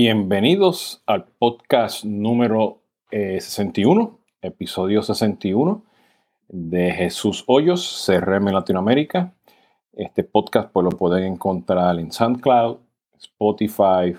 Bienvenidos 0.00 1.02
al 1.06 1.24
podcast 1.24 2.04
número 2.04 2.82
61, 3.10 4.20
eh, 4.40 4.46
episodio 4.46 5.02
61 5.02 5.82
de 6.46 6.92
Jesús 6.92 7.42
Hoyos, 7.48 8.04
CRM 8.06 8.52
Latinoamérica. 8.52 9.34
Este 9.92 10.22
podcast 10.22 10.70
pues, 10.70 10.84
lo 10.84 10.90
pueden 10.90 11.24
encontrar 11.24 11.98
en 11.98 12.12
SoundCloud, 12.12 12.76
Spotify, 13.18 14.14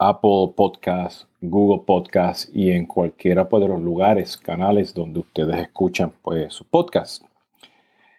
Apple 0.00 0.52
Podcast, 0.56 1.28
Google 1.40 1.84
Podcast 1.86 2.50
y 2.52 2.72
en 2.72 2.86
cualquiera 2.86 3.48
pues, 3.48 3.62
de 3.62 3.68
los 3.68 3.80
lugares, 3.80 4.36
canales 4.36 4.92
donde 4.94 5.20
ustedes 5.20 5.60
escuchan 5.60 6.12
pues, 6.22 6.52
su 6.52 6.64
podcast. 6.64 7.22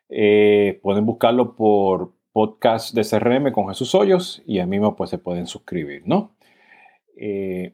Eh, 0.07 0.79
pueden 0.81 1.05
buscarlo 1.05 1.58
por 1.58 2.13
podcast 2.34 2.96
de 2.96 3.04
CRM 3.04 3.52
con 3.52 3.68
Jesús 3.70 3.94
Hoyos 3.94 4.42
y 4.46 4.60
a 4.60 4.66
mí 4.66 4.72
mismo 4.72 4.96
pues 4.96 5.12
se 5.12 5.20
pueden 5.20 5.46
suscribir, 5.46 6.02
¿no? 6.05 6.32
Eh, 7.16 7.73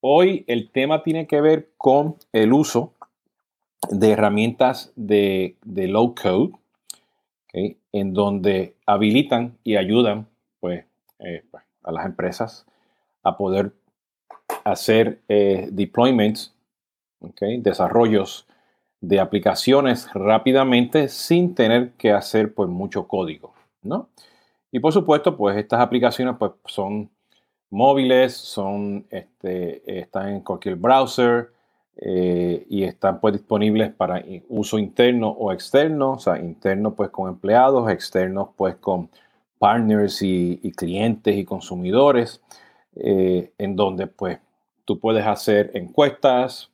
hoy 0.00 0.44
el 0.46 0.70
tema 0.70 1.02
tiene 1.02 1.26
que 1.26 1.40
ver 1.40 1.70
con 1.78 2.16
el 2.32 2.52
uso 2.52 2.92
de 3.90 4.10
herramientas 4.10 4.92
de, 4.94 5.56
low 5.64 6.14
code, 6.14 6.52
en 7.52 8.12
donde 8.12 8.76
habilitan 8.86 9.56
y 9.64 9.76
ayudan 9.76 10.28
pues, 10.60 10.84
eh, 11.20 11.44
pues, 11.50 11.64
a 11.82 11.92
las 11.92 12.04
empresas 12.04 12.66
a 13.22 13.36
poder 13.36 13.72
hacer 14.64 15.20
eh, 15.28 15.68
deployments, 15.70 16.54
desarrollos 17.40 18.46
de 19.00 19.20
aplicaciones 19.20 20.12
rápidamente 20.12 21.08
sin 21.08 21.54
tener 21.54 21.92
que 21.92 22.12
hacer 22.12 22.54
pues, 22.54 22.68
mucho 22.68 23.06
código. 23.06 23.54
¿No? 23.84 24.08
Y 24.72 24.80
por 24.80 24.92
supuesto, 24.92 25.36
pues 25.36 25.56
estas 25.56 25.80
aplicaciones 25.80 26.34
pues, 26.38 26.52
son 26.66 27.10
móviles, 27.70 28.34
son, 28.34 29.06
este, 29.10 30.00
están 30.00 30.28
en 30.30 30.40
cualquier 30.40 30.76
browser 30.76 31.50
eh, 31.96 32.66
y 32.68 32.82
están 32.82 33.20
pues, 33.20 33.34
disponibles 33.34 33.92
para 33.92 34.24
uso 34.48 34.78
interno 34.78 35.28
o 35.28 35.52
externo, 35.52 36.12
o 36.12 36.18
sea, 36.18 36.38
interno 36.38 36.94
pues 36.94 37.10
con 37.10 37.28
empleados, 37.28 37.90
externos 37.90 38.48
pues 38.56 38.74
con 38.76 39.10
partners 39.58 40.22
y, 40.22 40.72
clientes 40.76 41.36
y 41.36 41.44
consumidores, 41.44 42.40
eh, 42.96 43.52
en 43.58 43.76
donde 43.76 44.06
pues 44.08 44.38
tú 44.84 44.98
puedes 44.98 45.26
hacer 45.26 45.70
encuestas, 45.74 46.70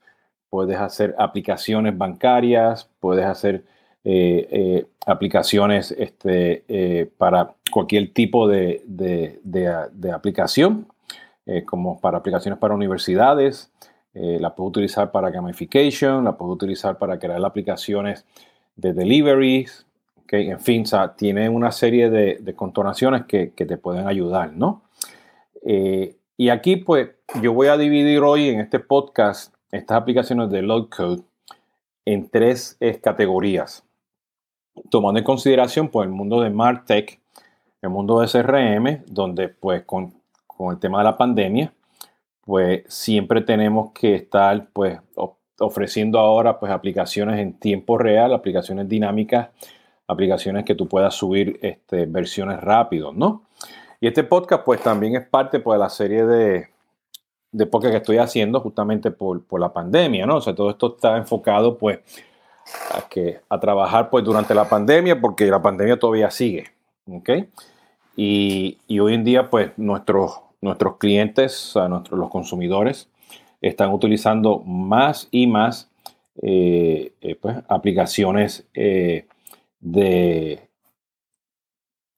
puedes 0.48 0.78
hacer 0.78 1.14
aplicaciones 1.18 1.96
bancarias, 1.96 2.88
puedes 2.98 3.26
hacer 3.26 3.64
eh, 4.02 4.48
eh, 4.50 4.86
aplicaciones 5.06 5.90
este, 5.90 6.64
eh, 6.68 7.10
para 7.18 7.54
cualquier 7.70 8.14
tipo 8.14 8.48
de, 8.48 8.82
aplicación, 10.14 10.86
como 11.66 12.00
para 12.00 12.18
aplicaciones 12.18 12.58
para 12.58 12.74
universidades, 12.74 13.72
la 14.14 14.54
puedo 14.54 14.68
utilizar 14.68 15.10
para 15.10 15.30
gamification, 15.30 16.24
la 16.24 16.36
puedo 16.36 16.52
utilizar 16.52 16.96
para 16.98 17.18
crear 17.18 17.44
aplicaciones 17.44 18.24
de 18.76 18.92
deliveries, 18.92 19.86
en 20.30 20.60
fin, 20.60 20.84
tiene 21.16 21.48
una 21.48 21.72
serie 21.72 22.08
de, 22.08 22.54
contonaciones 22.54 23.24
que, 23.24 23.48
te 23.48 23.76
pueden 23.76 24.06
ayudar, 24.06 24.52
¿no? 24.52 24.82
y 25.62 26.48
aquí, 26.48 26.76
pues, 26.76 27.10
yo 27.42 27.52
voy 27.52 27.66
a 27.66 27.76
dividir 27.76 28.20
hoy 28.20 28.48
en 28.48 28.60
este 28.60 28.78
podcast 28.78 29.52
estas 29.72 29.96
aplicaciones 29.98 30.50
de 30.50 30.62
low 30.62 30.88
code 30.88 31.22
en 32.04 32.28
tres 32.28 32.78
categorías 33.02 33.84
tomando 34.90 35.18
en 35.18 35.24
consideración 35.24 35.88
pues, 35.88 36.06
el 36.06 36.12
mundo 36.12 36.40
de 36.40 36.50
MarTech, 36.50 37.20
el 37.82 37.90
mundo 37.90 38.20
de 38.20 38.28
CRM, 38.28 39.04
donde 39.06 39.48
pues 39.48 39.82
con, 39.84 40.14
el 40.70 40.78
tema 40.78 40.98
de 40.98 41.04
la 41.04 41.16
pandemia, 41.16 41.72
pues 42.42 42.82
siempre 42.86 43.40
tenemos 43.40 43.92
que 43.92 44.14
estar 44.14 44.68
pues 44.72 44.98
ofreciendo 45.58 46.18
ahora 46.18 46.58
pues 46.58 46.70
aplicaciones 46.70 47.38
en 47.38 47.54
tiempo 47.54 47.96
real, 47.96 48.34
aplicaciones 48.34 48.86
dinámicas, 48.86 49.48
aplicaciones 50.06 50.64
que 50.64 50.74
tú 50.74 50.86
puedas 50.86 51.14
subir 51.14 51.58
este, 51.62 52.04
versiones 52.04 52.60
rápidos, 52.60 53.14
¿no? 53.14 53.44
Y 54.00 54.06
este 54.06 54.24
podcast 54.24 54.64
pues 54.64 54.82
también 54.82 55.16
es 55.16 55.26
parte 55.26 55.60
pues, 55.60 55.76
de 55.76 55.80
la 55.80 55.88
serie 55.88 56.26
de, 56.26 56.68
de 57.52 57.66
podcast 57.66 57.92
que 57.92 57.98
estoy 57.98 58.18
haciendo 58.18 58.60
justamente 58.60 59.10
por, 59.10 59.44
por 59.44 59.60
la 59.60 59.72
pandemia, 59.72 60.26
¿no? 60.26 60.36
O 60.36 60.40
sea, 60.40 60.54
todo 60.54 60.70
esto 60.70 60.94
está 60.94 61.16
enfocado 61.16 61.78
pues 61.78 62.00
a, 62.94 63.08
que, 63.08 63.40
a 63.48 63.58
trabajar 63.58 64.10
pues 64.10 64.24
durante 64.24 64.54
la 64.54 64.68
pandemia, 64.68 65.20
porque 65.20 65.46
la 65.46 65.62
pandemia 65.62 65.98
todavía 65.98 66.30
sigue. 66.30 66.64
Y, 68.16 68.78
hoy 69.00 69.14
en 69.14 69.24
día 69.24 69.50
pues 69.50 69.72
nuestros, 69.76 70.40
nuestros 70.60 70.96
clientes, 70.98 71.74
nuestros, 71.88 72.18
los 72.18 72.30
consumidores, 72.30 73.08
están 73.60 73.92
utilizando 73.92 74.60
más 74.60 75.28
y 75.30 75.46
más 75.46 75.90
eh, 76.42 77.12
eh, 77.20 77.34
pues, 77.34 77.56
aplicaciones 77.68 78.66
eh, 78.74 79.26
de... 79.80 80.68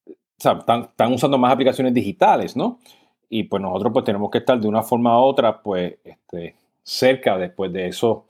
O 0.06 0.42
sea, 0.42 0.58
están, 0.58 1.12
usando 1.12 1.38
más 1.38 1.52
aplicaciones 1.52 1.94
digitales, 1.94 2.56
¿no? 2.56 2.80
Y 3.28 3.44
pues 3.44 3.62
nosotros 3.62 3.92
pues 3.92 4.04
tenemos 4.04 4.30
que 4.30 4.38
estar 4.38 4.60
de 4.60 4.66
una 4.66 4.82
forma 4.82 5.18
u 5.18 5.22
otra 5.22 5.62
pues 5.62 5.94
este, 6.04 6.56
cerca 6.82 7.38
después 7.38 7.72
de 7.72 7.86
eso 7.86 8.26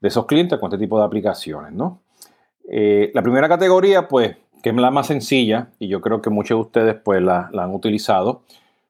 de 0.00 0.08
esos 0.08 0.26
clientes 0.26 0.58
con 0.58 0.68
este 0.72 0.82
tipo 0.84 0.98
de 0.98 1.04
aplicaciones, 1.04 1.72
¿no? 1.72 2.00
Eh, 2.68 3.10
la 3.14 3.22
primera 3.22 3.48
categoría, 3.48 4.08
pues, 4.08 4.36
que 4.62 4.70
es 4.70 4.76
la 4.76 4.90
más 4.90 5.06
sencilla, 5.06 5.68
y 5.78 5.88
yo 5.88 6.00
creo 6.00 6.20
que 6.20 6.30
muchos 6.30 6.56
de 6.56 6.62
ustedes, 6.62 6.96
pues, 7.02 7.22
la, 7.22 7.50
han 7.52 7.74
utilizado, 7.74 8.42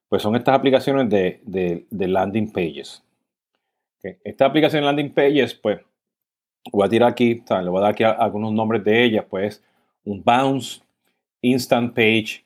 pues 0.09 0.23
son 0.23 0.37
estas 0.37 0.55
aplicaciones 0.55 1.11
de, 1.11 1.87
landing 1.91 2.53
pages. 2.53 3.03
Estas 4.03 4.49
aplicaciones 4.49 4.83
de 4.83 4.87
landing 4.87 5.13
pages, 5.13 5.55
pues, 5.55 5.81
voy 6.73 6.87
a 6.87 6.89
tirar 6.89 7.11
aquí, 7.11 7.43
le 7.49 7.69
voy 7.69 7.79
a 7.79 7.83
dar 7.83 7.91
aquí 7.93 8.05
algunos 8.05 8.53
nombres 8.53 8.83
de 8.85 9.05
ellas, 9.05 9.25
pues, 9.29 9.63
un 10.05 10.23
bounce, 10.23 10.81
instant 11.43 11.95
page, 11.95 12.45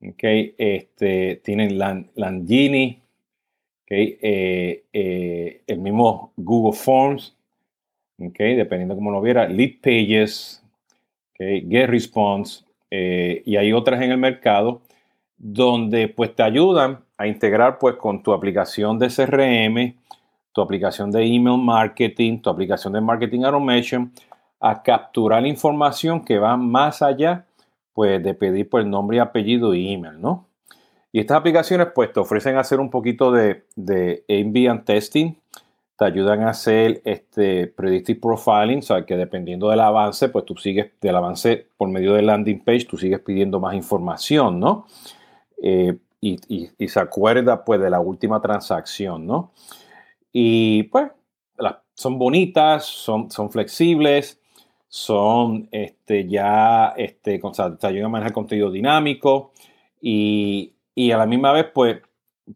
okay, 0.00 0.54
este, 0.56 1.36
tienen 1.44 1.78
Landini, 1.78 3.00
okay, 3.84 4.18
eh, 4.22 4.84
eh, 4.92 5.62
el 5.66 5.78
mismo 5.78 6.32
Google 6.36 6.76
Forms, 6.76 7.36
okay, 8.18 8.54
dependiendo 8.54 8.94
cómo 8.94 9.10
lo 9.10 9.20
viera, 9.20 9.48
lead 9.48 9.80
pages, 9.82 10.62
okay, 11.34 11.66
get 11.68 11.88
response, 11.88 12.64
eh, 12.90 13.42
y 13.44 13.56
hay 13.56 13.72
otras 13.72 14.00
en 14.02 14.10
el 14.10 14.18
mercado 14.18 14.80
donde 15.36 16.08
pues 16.08 16.34
te 16.34 16.42
ayudan 16.42 17.00
a 17.16 17.26
integrar 17.26 17.78
pues 17.78 17.96
con 17.96 18.22
tu 18.22 18.32
aplicación 18.32 18.98
de 18.98 19.08
CRM, 19.08 19.94
tu 20.52 20.60
aplicación 20.60 21.10
de 21.10 21.24
email 21.24 21.58
marketing, 21.58 22.40
tu 22.40 22.50
aplicación 22.50 22.92
de 22.92 23.00
marketing 23.00 23.42
automation, 23.44 24.12
a 24.60 24.82
capturar 24.82 25.46
información 25.46 26.24
que 26.24 26.38
va 26.38 26.56
más 26.56 27.02
allá 27.02 27.46
pues 27.92 28.22
de 28.22 28.34
pedir 28.34 28.68
el 28.72 28.90
nombre 28.90 29.16
y 29.16 29.20
apellido 29.20 29.74
y 29.74 29.92
email, 29.92 30.20
¿no? 30.20 30.46
Y 31.10 31.20
estas 31.20 31.38
aplicaciones 31.38 31.88
pues 31.94 32.12
te 32.12 32.20
ofrecen 32.20 32.56
hacer 32.56 32.80
un 32.80 32.90
poquito 32.90 33.32
de, 33.32 33.64
de 33.76 34.24
ambient 34.28 34.84
testing, 34.84 35.34
te 35.98 36.04
ayudan 36.04 36.44
a 36.44 36.50
hacer 36.50 37.02
este 37.04 37.66
predictive 37.66 38.20
profiling, 38.20 38.78
o 38.78 38.82
sea, 38.82 39.04
que 39.04 39.16
dependiendo 39.16 39.68
del 39.68 39.80
avance, 39.80 40.28
pues 40.28 40.44
tú 40.44 40.56
sigues, 40.56 40.92
del 41.00 41.16
avance 41.16 41.66
por 41.76 41.88
medio 41.88 42.14
del 42.14 42.26
landing 42.26 42.62
page, 42.62 42.84
tú 42.84 42.96
sigues 42.96 43.18
pidiendo 43.18 43.58
más 43.58 43.74
información, 43.74 44.60
¿no? 44.60 44.86
Eh, 45.60 45.98
y, 46.20 46.38
se 46.86 47.00
acuerda, 47.00 47.64
pues, 47.64 47.80
de 47.80 47.90
la 47.90 47.98
última 47.98 48.40
transacción, 48.40 49.26
¿no? 49.26 49.52
Y, 50.32 50.84
pues, 50.84 51.10
son 51.94 52.16
bonitas, 52.16 52.84
son, 52.84 53.28
son 53.28 53.50
flexibles, 53.50 54.40
son, 54.86 55.68
este, 55.72 56.28
ya, 56.28 56.94
este, 56.96 57.40
o 57.42 57.52
sea, 57.52 57.76
te 57.76 57.88
ayudan 57.88 58.06
a 58.06 58.10
manejar 58.10 58.32
contenido 58.32 58.70
dinámico 58.70 59.50
y, 60.00 60.74
y 60.94 61.10
a 61.10 61.18
la 61.18 61.26
misma 61.26 61.50
vez, 61.50 61.66
pues, 61.74 61.98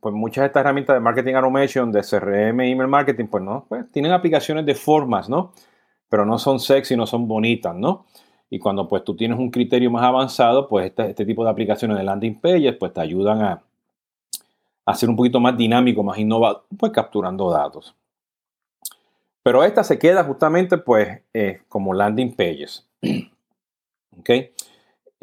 pues 0.00 0.15
muchas 0.15 0.43
de 0.43 0.47
estas 0.47 0.61
herramientas 0.61 0.94
de 0.94 1.00
marketing 1.00 1.35
automation, 1.35 1.93
de 1.93 2.03
CRM, 2.03 2.61
email 2.61 2.89
marketing, 2.89 3.27
pues 3.27 3.43
no, 3.43 3.67
pues 3.69 3.91
tienen 3.91 4.12
aplicaciones 4.12 4.67
de 4.67 4.75
formas, 4.75 5.29
¿no? 5.29 5.53
Pero 6.09 6.25
no 6.27 6.39
son 6.39 6.61
sexy, 6.61 6.97
no 6.97 7.06
son 7.06 7.27
bonitas, 7.27 7.75
¿no? 7.75 8.06
Y 8.50 8.59
cuando 8.59 8.87
pues 8.89 9.05
tú 9.05 9.17
tienes 9.17 9.39
un 9.39 9.50
criterio 9.50 9.91
más 9.91 10.03
avanzado, 10.03 10.69
pues 10.69 10.87
este, 10.87 11.11
este 11.11 11.25
tipo 11.25 11.44
de 11.44 11.50
aplicaciones 11.50 11.97
de 11.97 12.05
landing 12.05 12.41
pages, 12.41 12.77
pues 12.77 12.93
te 12.93 13.00
ayudan 13.00 13.43
a, 13.43 13.62
a 14.85 14.94
ser 14.94 15.09
un 15.09 15.17
poquito 15.17 15.41
más 15.41 15.56
dinámico, 15.56 16.03
más 16.03 16.19
innovador, 16.19 16.65
pues 16.79 16.93
capturando 16.93 17.50
datos. 17.50 17.94
Pero 19.43 19.65
esta 19.65 19.83
se 19.83 19.99
queda 19.99 20.23
justamente 20.25 20.79
pues 20.79 21.23
eh, 21.33 21.62
como 21.69 21.94
landing 21.94 22.35
pages. 22.35 22.89
¿Ok? 24.19 24.31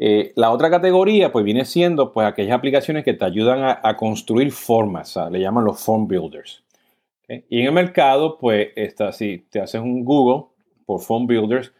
Eh, 0.02 0.32
la 0.34 0.50
otra 0.50 0.70
categoría, 0.70 1.30
pues 1.30 1.44
viene 1.44 1.66
siendo 1.66 2.10
pues 2.10 2.26
aquellas 2.26 2.56
aplicaciones 2.56 3.04
que 3.04 3.12
te 3.12 3.22
ayudan 3.26 3.78
a, 3.82 3.96
construir 3.98 4.50
formas, 4.50 5.14
le 5.30 5.40
llaman 5.40 5.66
los 5.66 5.78
form 5.78 6.08
builders. 6.08 6.64
Y 7.28 7.60
en 7.60 7.66
el 7.66 7.72
mercado, 7.72 8.38
pues 8.38 8.70
está, 8.76 9.12
si 9.12 9.44
te 9.50 9.60
haces 9.60 9.78
un 9.78 10.02
Google 10.02 10.46
por 10.86 11.02
form 11.02 11.26
builders, 11.26 11.74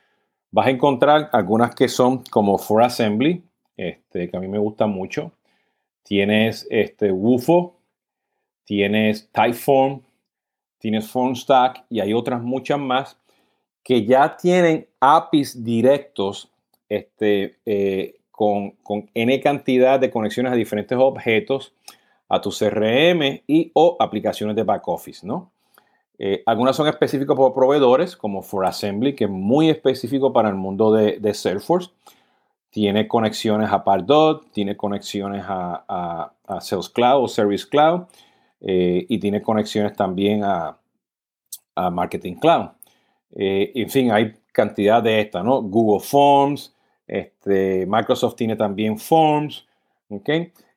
vas 0.51 0.67
a 0.67 0.71
encontrar 0.71 1.31
algunas 1.33 1.75
que 1.75 1.89
son 1.89 2.23
como 2.25 2.59
for 2.59 2.83
assembly, 2.83 3.43
este, 3.75 4.29
que 4.29 4.37
a 4.37 4.41
mí 4.41 4.49
me 4.49 4.59
gusta 4.59 4.87
mucho. 4.87 5.33
Tienes 6.03 6.67
este 6.71 7.11
Wufo, 7.11 7.79
tienes 8.65 9.31
Typeform, 9.33 10.03
tienes 10.77 11.09
FormStack 11.11 11.87
y 11.89 12.01
hay 12.01 12.13
otras 12.13 12.43
muchas 12.43 12.79
más 12.79 13.17
que 13.83 14.05
ya 14.05 14.37
tienen 14.37 14.87
APIs 15.01 15.65
directos 15.65 16.50
este, 16.91 17.57
eh, 17.65 18.17
con, 18.31 18.73
con, 18.83 19.09
N 19.15 19.41
cantidad 19.41 19.99
de 19.99 20.11
conexiones 20.11 20.53
a 20.53 20.57
diferentes 20.57 20.99
objetos, 20.99 21.73
a 22.29 22.41
tu 22.41 22.51
CRM 22.51 23.43
y 23.47 23.71
o 23.75 23.97
aplicaciones 23.99 24.57
de 24.57 24.65
back 24.65 24.87
office, 24.89 25.27
¿no? 25.27 25.51
Eh, 26.19 26.43
algunas 26.45 26.77
son 26.77 26.87
específicas 26.87 27.35
por 27.35 27.55
proveedores, 27.55 28.15
como 28.15 28.43
For 28.43 28.67
Assembly, 28.67 29.15
que 29.15 29.25
es 29.25 29.31
muy 29.31 29.71
específico 29.71 30.33
para 30.35 30.51
el 30.51 30.55
mundo 30.55 30.93
de, 30.93 31.19
de 31.19 31.33
Salesforce. 31.33 31.91
Tiene 32.69 33.09
conexiones 33.09 33.71
a 33.73 33.83
Pardot, 33.85 34.51
tiene 34.53 34.77
conexiones 34.77 35.45
a, 35.47 36.33
a, 36.47 36.61
Sales 36.61 36.91
Cloud 36.91 37.25
o 37.25 37.29
Service 37.29 37.67
Cloud 37.67 38.03
eh, 38.61 39.07
y 39.09 39.19
tiene 39.19 39.41
conexiones 39.41 39.95
también 39.95 40.45
a, 40.45 40.77
a 41.75 41.91
Marketing 41.91 42.35
Cloud. 42.35 42.71
En 43.33 43.89
fin, 43.89 44.11
hay 44.11 44.35
cantidad 44.53 45.03
de 45.03 45.21
estas, 45.21 45.45
¿no? 45.45 45.63
Google 45.63 46.05
Forms, 46.05 46.75
este, 47.11 47.87
Microsoft 47.87 48.37
tiene 48.37 48.55
también 48.55 48.97
Forms, 48.97 49.67
¿ok? 50.09 50.29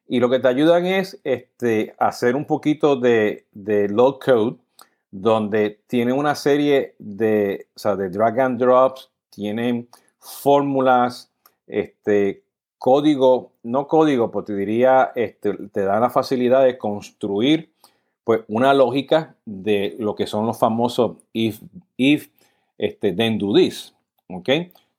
Y 0.07 0.19
lo 0.19 0.31
que 0.31 0.39
te 0.39 0.47
ayudan 0.47 0.87
es 0.87 1.21
este, 1.23 1.93
hacer 1.99 2.35
un 2.35 2.45
poquito 2.45 2.95
de, 2.95 3.45
de 3.51 3.87
low 3.87 4.17
code 4.17 4.57
donde 5.11 5.79
tienen 5.85 6.17
una 6.17 6.33
serie 6.33 6.95
de, 6.97 7.67
o 7.75 7.79
sea, 7.79 7.95
de 7.95 8.09
drag 8.09 8.39
and 8.39 8.59
drops, 8.59 9.11
tienen 9.29 9.87
fórmulas, 10.17 11.31
este, 11.67 12.41
código, 12.79 13.51
no 13.61 13.87
código, 13.87 14.31
pues 14.31 14.45
te 14.45 14.55
diría, 14.55 15.11
este, 15.15 15.53
te 15.71 15.81
da 15.81 15.99
la 15.99 16.09
facilidad 16.09 16.63
de 16.63 16.79
construir 16.79 17.71
pues 18.23 18.41
una 18.47 18.73
lógica 18.73 19.35
de 19.45 19.95
lo 19.99 20.15
que 20.15 20.25
son 20.25 20.47
los 20.47 20.57
famosos 20.57 21.17
if, 21.31 21.61
if, 21.95 22.29
este, 22.79 23.11
then 23.13 23.37
do 23.37 23.53
this, 23.53 23.93
¿ok? 24.29 24.49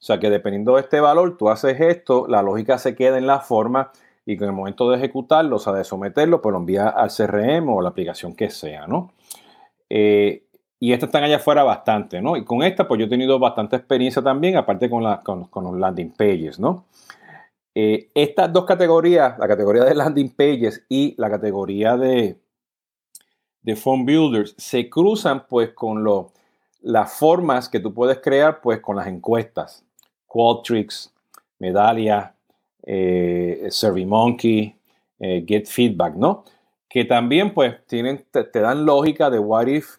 O 0.04 0.06
sea 0.06 0.20
que 0.20 0.28
dependiendo 0.28 0.74
de 0.74 0.82
este 0.82 1.00
valor, 1.00 1.38
tú 1.38 1.48
haces 1.48 1.80
esto, 1.80 2.26
la 2.28 2.42
lógica 2.42 2.76
se 2.76 2.94
queda 2.94 3.16
en 3.16 3.26
la 3.26 3.40
forma 3.40 3.90
y 4.26 4.36
que 4.36 4.44
en 4.44 4.50
el 4.50 4.54
momento 4.54 4.90
de 4.90 4.98
ejecutarlo, 4.98 5.56
o 5.56 5.58
sea, 5.58 5.72
de 5.72 5.82
someterlo, 5.82 6.42
pues 6.42 6.52
lo 6.52 6.58
envía 6.58 6.90
al 6.90 7.08
CRM 7.08 7.70
o 7.70 7.80
la 7.80 7.88
aplicación 7.88 8.36
que 8.36 8.50
sea, 8.50 8.86
¿no? 8.86 9.14
Eh, 9.88 10.44
y 10.78 10.92
estas 10.92 11.08
están 11.08 11.24
allá 11.24 11.36
afuera 11.36 11.62
bastante, 11.62 12.20
¿no? 12.20 12.36
Y 12.36 12.44
con 12.44 12.62
esta, 12.62 12.86
pues 12.86 12.98
yo 12.98 13.06
he 13.06 13.08
tenido 13.08 13.38
bastante 13.38 13.76
experiencia 13.76 14.20
también, 14.20 14.58
aparte 14.58 14.90
con, 14.90 15.02
la, 15.02 15.22
con, 15.22 15.48
los 15.54 15.78
landing 15.78 16.10
pages, 16.10 16.60
¿no? 16.60 16.84
Eh, 17.74 18.10
estas 18.14 18.52
dos 18.52 18.66
categorías, 18.66 19.38
la 19.38 19.48
categoría 19.48 19.84
de 19.84 19.94
landing 19.94 20.34
pages 20.36 20.84
y 20.90 21.14
la 21.16 21.30
categoría 21.30 21.96
de, 21.96 22.38
de 23.62 23.74
form 23.74 24.04
builders, 24.04 24.54
se 24.58 24.90
cruzan 24.90 25.46
pues 25.46 25.70
con 25.70 26.04
lo, 26.04 26.34
las 26.82 27.14
formas 27.14 27.70
que 27.70 27.80
tú 27.80 27.94
puedes 27.94 28.18
crear 28.18 28.60
pues 28.60 28.80
con 28.80 28.96
las 28.96 29.06
encuestas. 29.06 29.82
Qualtrics, 30.34 31.12
Medallia, 31.60 32.34
eh, 32.82 33.68
SurveyMonkey, 33.70 34.74
eh, 35.20 35.44
Get 35.46 35.66
Feedback, 35.66 36.14
¿no? 36.16 36.44
que 36.94 37.04
también 37.04 37.52
pues 37.52 37.84
tienen, 37.88 38.24
te, 38.30 38.60
dan 38.60 38.86
lógica 38.86 39.28
de 39.28 39.40
what 39.40 39.66
if, 39.66 39.96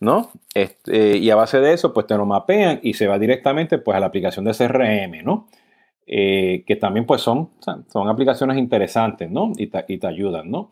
¿no? 0.00 0.30
Este, 0.54 1.18
y 1.18 1.28
a 1.28 1.36
base 1.36 1.60
de 1.60 1.74
eso 1.74 1.92
pues 1.92 2.06
te 2.06 2.16
lo 2.16 2.24
mapean 2.24 2.80
y 2.82 2.94
se 2.94 3.06
va 3.06 3.18
directamente 3.18 3.76
pues 3.76 3.94
a 3.94 4.00
la 4.00 4.06
aplicación 4.06 4.46
de 4.46 4.54
CRM, 4.54 5.22
¿no? 5.22 5.48
Eh, 6.06 6.64
que 6.66 6.76
también 6.76 7.04
pues 7.04 7.20
son, 7.20 7.50
son 7.92 8.08
aplicaciones 8.08 8.56
interesantes, 8.56 9.30
¿no? 9.30 9.52
Y 9.58 9.66
te, 9.66 9.84
y 9.86 9.98
te 9.98 10.06
ayudan, 10.06 10.50
¿no? 10.50 10.70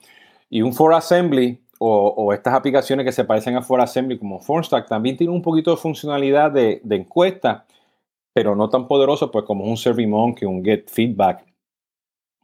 Y 0.49 0.62
un 0.62 0.72
for 0.72 0.94
assembly 0.94 1.61
o, 1.78 2.14
o, 2.16 2.32
estas 2.32 2.54
aplicaciones 2.54 3.04
que 3.04 3.12
se 3.12 3.25
parecen 3.26 3.54
a 3.54 3.61
for 3.61 3.82
assembly 3.82 4.19
como 4.19 4.40
FormStack 4.40 4.88
también 4.88 5.19
tienen 5.19 5.37
un 5.37 5.43
poquito 5.43 5.70
de 5.70 5.76
funcionalidad 5.76 6.50
de 6.50 6.81
encuesta, 6.88 7.66
pero 8.38 8.55
no 8.55 8.69
tan 8.69 8.87
poderoso 8.87 9.32
pues 9.32 9.44
como 9.44 9.64
un 9.64 9.76
SurveyMonkey, 9.76 10.46
un 10.46 10.64
Get 10.64 10.88
Feedback, 10.88 11.44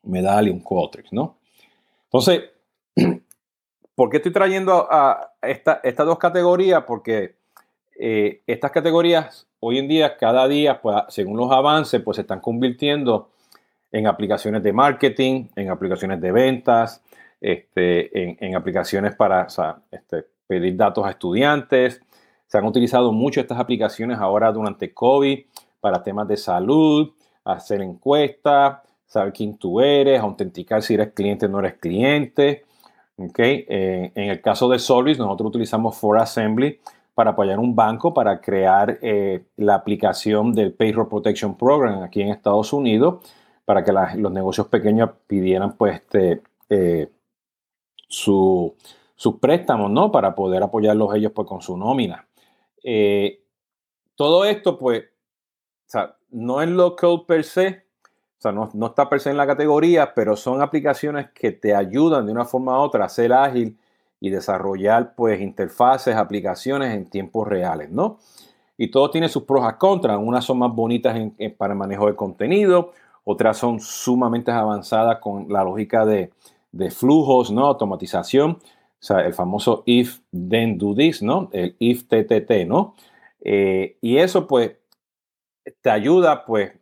Medallia, 0.03 0.53
un 0.53 0.59
Qualtrics, 0.59 1.13
¿no? 1.13 1.39
Entonces, 2.07 2.51
¿Por 3.95 4.11
qué 4.11 4.17
estoy 4.17 4.33
trayendo 4.33 4.89
a 4.91 5.35
estas 5.41 5.97
dos 5.99 6.19
categorías? 6.19 6.83
Porque 6.83 7.37
eh, 7.97 8.43
estas 8.45 8.73
categorías 8.73 9.47
hoy 9.61 9.79
en 9.79 9.87
día, 9.87 10.17
cada 10.17 10.49
día, 10.49 10.83
pues, 10.83 10.97
según 11.11 11.37
los 11.37 11.53
avances, 11.53 12.03
pues 12.03 12.17
se 12.17 12.23
están 12.23 12.41
convirtiendo 12.41 13.31
en 13.93 14.09
aplicaciones 14.09 14.65
de 14.65 14.73
marketing, 14.73 15.47
en 15.55 15.71
aplicaciones 15.71 16.21
de 16.21 16.33
ventas, 16.33 17.05
este, 17.41 18.45
en, 18.45 18.57
aplicaciones 18.57 19.15
para 19.15 19.47
este, 19.93 20.25
pedir 20.49 20.77
datos 20.77 21.07
a 21.07 21.11
estudiantes. 21.11 22.03
Se 22.49 22.59
han 22.59 22.65
utilizado 22.65 23.13
mucho 23.13 23.41
estas 23.41 23.61
aplicaciones 23.61 24.19
ahora 24.19 24.51
durante 24.51 24.93
COVID 24.93 25.39
para 25.85 26.03
temas 26.03 26.27
de 26.27 26.39
salud, 26.39 27.11
hacer 27.45 27.83
encuestas, 27.83 28.79
saber 29.05 29.35
quién 29.35 29.59
tú 29.59 29.83
eres, 29.83 30.19
autenticar 30.19 30.81
si 30.81 30.95
eres 30.95 31.13
cliente 31.13 31.45
o 31.45 31.51
no 31.51 31.59
eres 31.59 31.75
cliente. 31.75 32.65
Okay. 33.19 33.67
Eh, 33.69 34.11
en 34.15 34.31
el 34.31 34.41
caso 34.41 34.67
de 34.71 34.79
Solvis, 34.79 35.19
nosotros 35.19 35.51
utilizamos 35.51 35.95
For 35.99 36.19
Assembly 36.19 36.81
para 37.15 37.33
apoyar 37.33 37.59
un 37.59 37.77
banco 37.77 38.15
para 38.15 38.41
crear 38.41 38.99
eh, 39.03 39.45
la 39.59 39.75
aplicación 39.75 40.55
del 40.55 40.73
Payroll 40.73 41.07
Protection 41.07 41.55
Program 41.55 42.03
aquí 42.03 42.23
en 42.23 42.31
Estados 42.31 42.73
Unidos 42.73 43.17
para 43.67 43.85
que 43.85 43.93
los 43.93 44.33
negocios 44.33 44.69
pequeños 44.69 45.11
pidieran 45.27 45.77
pues 45.77 45.97
este, 45.97 46.41
eh, 46.71 47.11
sus 48.09 48.73
préstamos, 49.39 49.91
¿no? 49.91 50.11
Para 50.11 50.35
poder 50.35 50.63
apoyarlos 50.63 51.15
ellos 51.15 51.33
pues 51.35 51.47
con 51.47 51.61
su 51.61 51.77
nómina. 51.77 52.27
todo 54.17 54.47
esto 54.47 54.79
pues, 54.79 55.05
no 56.31 56.61
es 56.63 56.69
local 56.69 57.25
per 57.27 57.45
se, 57.45 57.85
sea, 58.45 58.53
no, 58.53 58.71
no 58.75 58.87
está 58.87 59.09
per 59.09 59.21
se 59.21 59.31
en 59.31 59.37
la 59.37 59.47
categoría, 59.47 60.15
pero 60.15 60.37
son 60.37 60.61
aplicaciones 60.61 61.31
que 61.31 61.51
te 61.53 61.75
ayudan 61.75 62.27
de 62.27 62.33
una 62.33 62.45
forma 62.45 62.79
u 62.79 62.83
otra 62.83 63.07
a 63.07 63.09
ser 63.09 63.33
ágil 63.33 63.79
y 64.21 64.31
desarrollar 64.31 65.15
pues 65.15 65.41
interfaces, 65.41 66.15
aplicaciones 66.15 66.95
en 66.95 67.07
tiempos 67.07 67.49
reales, 67.49 67.91
¿no? 67.91 68.19
Y 68.77 68.91
todo 68.91 69.11
tiene 69.11 69.29
sus 69.29 69.45
pros 69.45 69.65
y 69.71 69.79
contras. 69.79 70.19
Unas 70.21 70.45
son 70.45 70.59
más 70.59 70.75
bonitas 70.75 71.17
para 71.57 71.73
el 71.73 71.79
manejo 71.79 72.07
de 72.07 72.17
contenido, 72.17 72.93
otras 73.25 73.57
son 73.57 73.81
sumamente 73.81 74.51
avanzadas 74.51 75.19
con 75.21 75.47
la 75.51 75.65
lógica 75.65 76.05
de, 76.05 76.31
flujos, 76.91 77.51
¿no? 77.51 77.67
Automatización. 77.67 78.51
O 78.51 79.07
sea, 79.07 79.21
el 79.21 79.35
famoso 79.35 79.83
if, 79.87 80.21
then 80.33 80.77
do 80.77 80.95
this, 80.95 81.23
¿no? 81.23 81.49
El 81.53 81.77
if 81.79 82.05
TTT, 82.09 82.67
¿no? 82.67 82.95
Eh, 83.41 83.97
y 84.01 84.17
eso 84.17 84.47
pues 84.47 84.73
te 85.81 85.91
ayuda 85.91 86.45
pues 86.45 86.73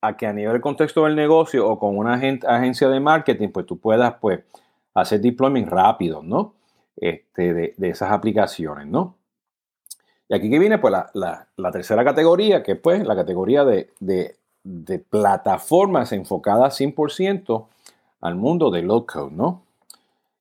a 0.00 0.16
que 0.16 0.26
a 0.26 0.32
nivel 0.32 0.52
del 0.52 0.60
contexto 0.62 1.04
del 1.04 1.16
negocio 1.16 1.68
o 1.68 1.78
con 1.78 1.96
una 1.96 2.14
agencia 2.14 2.88
de 2.88 3.00
marketing, 3.00 3.48
pues 3.48 3.66
tú 3.66 3.78
puedas 3.78 4.14
pues 4.20 4.40
hacer 4.94 5.20
deployment 5.20 5.68
rápido, 5.68 6.22
¿no? 6.22 6.54
Este, 6.96 7.54
de, 7.54 7.74
esas 7.88 8.10
aplicaciones, 8.10 8.86
¿no? 8.86 9.16
Y 10.28 10.34
aquí 10.34 10.50
que 10.50 10.58
viene 10.58 10.78
pues 10.78 10.94
la, 11.14 11.72
tercera 11.72 12.04
categoría, 12.04 12.62
que 12.62 12.72
es 12.72 12.78
pues 12.78 13.06
la 13.06 13.16
categoría 13.16 13.64
de, 13.64 14.36
plataformas 15.08 16.12
enfocadas 16.12 16.78
100% 16.80 17.66
al 18.20 18.34
mundo 18.34 18.70
de 18.70 18.82
low 18.82 19.06
code, 19.06 19.30
¿no? 19.32 19.62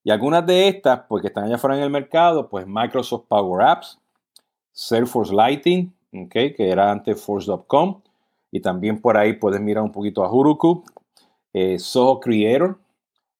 Y 0.04 0.12
algunas 0.12 0.46
de 0.46 0.68
estas, 0.68 1.02
pues 1.08 1.22
que 1.22 1.28
están 1.28 1.46
allá 1.46 1.56
afuera 1.56 1.78
en 1.78 1.84
el 1.84 1.90
mercado, 1.90 2.48
pues 2.48 2.66
Microsoft 2.66 3.26
Power 3.28 3.66
Apps, 3.66 4.00
Salesforce 4.72 5.34
Lighting, 5.34 5.94
¿okay? 6.14 6.54
que 6.54 6.70
era 6.70 6.92
antes 6.92 7.22
Force.com, 7.22 8.02
y 8.52 8.62
también 8.62 9.02
por 9.02 9.18
ahí 9.18 9.34
puedes 9.34 9.62
mirar 9.62 9.84
un 9.84 9.92
poquito 9.92 10.24
a 10.24 10.32
Huruku, 10.32 10.84
eh, 11.54 11.80
Soho 11.80 12.20
Creator, 12.20 12.78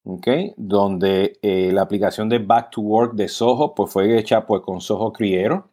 okay, 0.04 0.54
donde 0.58 1.38
eh, 1.42 1.72
la 1.72 1.84
aplicación 1.84 2.30
de 2.30 2.40
Back 2.40 2.72
to 2.72 2.82
Work 2.82 3.14
de 3.14 3.28
Soho 3.28 3.74
pues, 3.74 3.92
fue 3.92 4.18
hecha 4.18 4.46
pues, 4.46 4.62
con 4.62 4.82
Soho 4.82 5.14
Creator. 5.14 5.66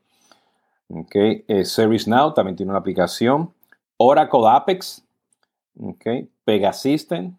Okay, 0.89 1.45
eh, 1.49 1.65
ServiceNow 1.65 2.35
también 2.35 2.57
tiene 2.57 2.71
una 2.71 2.79
aplicación. 2.79 3.53
Oracle 3.97 4.43
Apex, 4.47 5.05
okay, 5.81 6.29
Pegasystem, 6.45 7.35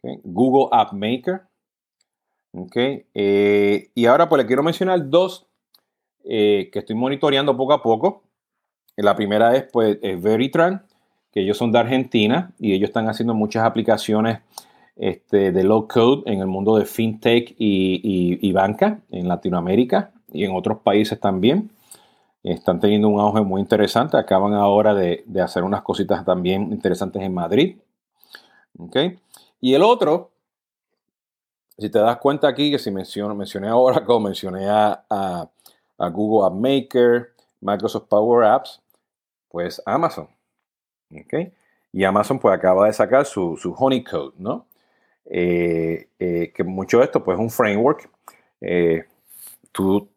okay, 0.00 0.18
Google 0.24 0.68
App 0.72 0.92
Maker. 0.92 1.42
Okay, 2.54 3.06
y 3.94 4.04
ahora 4.04 4.28
pues 4.28 4.42
le 4.42 4.46
quiero 4.46 4.62
mencionar 4.62 5.08
dos 5.08 5.46
que 6.22 6.70
estoy 6.70 6.94
monitoreando 6.94 7.56
poco 7.56 7.72
a 7.72 7.82
poco. 7.82 8.22
La 9.02 9.16
primera 9.16 9.54
es 9.56 9.64
pues 9.72 9.98
Veritran, 10.00 10.82
que 11.32 11.40
ellos 11.40 11.56
son 11.56 11.72
de 11.72 11.78
Argentina 11.78 12.52
y 12.58 12.72
ellos 12.72 12.88
están 12.88 13.08
haciendo 13.08 13.34
muchas 13.34 13.64
aplicaciones 13.64 14.40
este, 14.96 15.52
de 15.52 15.64
low 15.64 15.88
code 15.88 16.22
en 16.26 16.40
el 16.40 16.46
mundo 16.46 16.76
de 16.76 16.84
fintech 16.84 17.54
y, 17.58 18.52
banca 18.52 19.00
en 19.10 19.26
Latinoamérica 19.26 20.12
y 20.30 20.44
en 20.44 20.54
otros 20.54 20.78
países 20.78 21.18
también. 21.18 21.70
Están 22.42 22.80
teniendo 22.80 23.08
un 23.08 23.20
auge 23.20 23.40
muy 23.40 23.60
interesante. 23.60 24.16
Acaban 24.16 24.52
ahora 24.52 24.94
de, 24.94 25.24
hacer 25.42 25.62
unas 25.62 25.82
cositas 25.82 26.24
también 26.24 26.72
interesantes 26.72 27.22
en 27.22 27.32
Madrid. 27.32 27.78
¿Okay? 28.78 29.18
Y 29.60 29.74
el 29.74 29.82
otro, 29.82 30.32
si 31.78 31.88
te 31.88 31.98
das 31.98 32.18
cuenta 32.18 32.48
aquí 32.48 32.70
que 32.70 32.78
si 32.78 32.90
menciono, 32.90 33.34
mencioné 33.34 33.68
ahora 33.68 34.04
como 34.04 34.28
mencioné 34.28 34.68
a, 34.68 35.04
a, 35.08 35.48
Google 36.10 36.48
App 36.48 36.54
Maker, 36.54 37.28
Microsoft 37.60 38.08
Power 38.08 38.44
Apps, 38.44 38.81
pues 39.52 39.80
Amazon. 39.86 40.28
¿ok? 41.14 41.52
Y 41.92 42.04
Amazon 42.04 42.38
pues 42.38 42.54
acaba 42.54 42.86
de 42.86 42.92
sacar 42.94 43.26
su, 43.26 43.56
su 43.56 43.74
Honeycode, 43.74 44.32
¿no? 44.38 44.66
Eh, 45.26 46.08
eh, 46.18 46.52
que 46.54 46.64
mucho 46.64 46.98
de 46.98 47.04
esto 47.04 47.22
pues 47.22 47.36
es 47.36 47.42
un 47.42 47.50
framework. 47.50 48.10
Eh, 48.62 49.04
tú, 49.70 50.08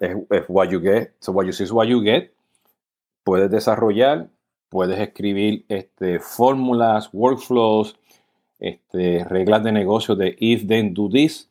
es, 0.00 0.44
what 0.48 0.68
you 0.68 0.80
get, 0.80 1.10
so 1.18 1.32
what 1.32 1.44
you 1.44 1.52
see 1.52 1.64
is 1.64 1.72
what 1.72 1.86
you 1.86 2.00
get. 2.00 2.30
Puedes 3.24 3.50
desarrollar, 3.50 4.28
puedes 4.68 5.00
escribir 5.00 5.64
este, 5.68 6.20
fórmulas, 6.20 7.10
workflows, 7.12 7.98
este, 8.60 9.24
reglas 9.24 9.64
de 9.64 9.72
negocio 9.72 10.14
de 10.14 10.36
if, 10.38 10.66
then, 10.68 10.94
do 10.94 11.08
this, 11.08 11.50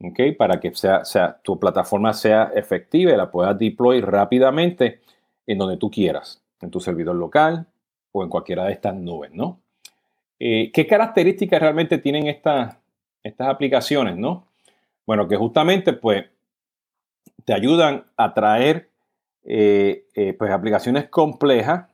¿okay? 0.00 0.32
para 0.32 0.60
que 0.60 0.72
sea, 0.74 1.04
sea, 1.04 1.40
tu 1.42 1.58
plataforma 1.58 2.12
sea 2.12 2.52
efectiva 2.54 3.12
y 3.12 3.16
la 3.16 3.30
puedas 3.30 3.58
deploy 3.58 4.00
rápidamente 4.00 5.00
en 5.46 5.58
donde 5.58 5.76
tú 5.76 5.90
quieras, 5.90 6.42
en 6.60 6.70
tu 6.70 6.80
servidor 6.80 7.16
local 7.16 7.66
o 8.12 8.22
en 8.22 8.28
cualquiera 8.28 8.64
de 8.64 8.72
estas 8.72 8.94
nubes, 8.94 9.32
¿no? 9.32 9.60
Eh, 10.38 10.70
¿Qué 10.72 10.86
características 10.86 11.60
realmente 11.60 11.98
tienen 11.98 12.26
estas, 12.26 12.76
estas 13.22 13.48
aplicaciones, 13.48 14.16
no? 14.16 14.46
Bueno, 15.06 15.28
que 15.28 15.36
justamente, 15.36 15.92
pues, 15.92 16.26
te 17.44 17.54
ayudan 17.54 18.04
a 18.16 18.34
traer 18.34 18.90
eh, 19.44 20.06
eh, 20.14 20.34
pues, 20.34 20.50
aplicaciones 20.50 21.08
complejas 21.08 21.90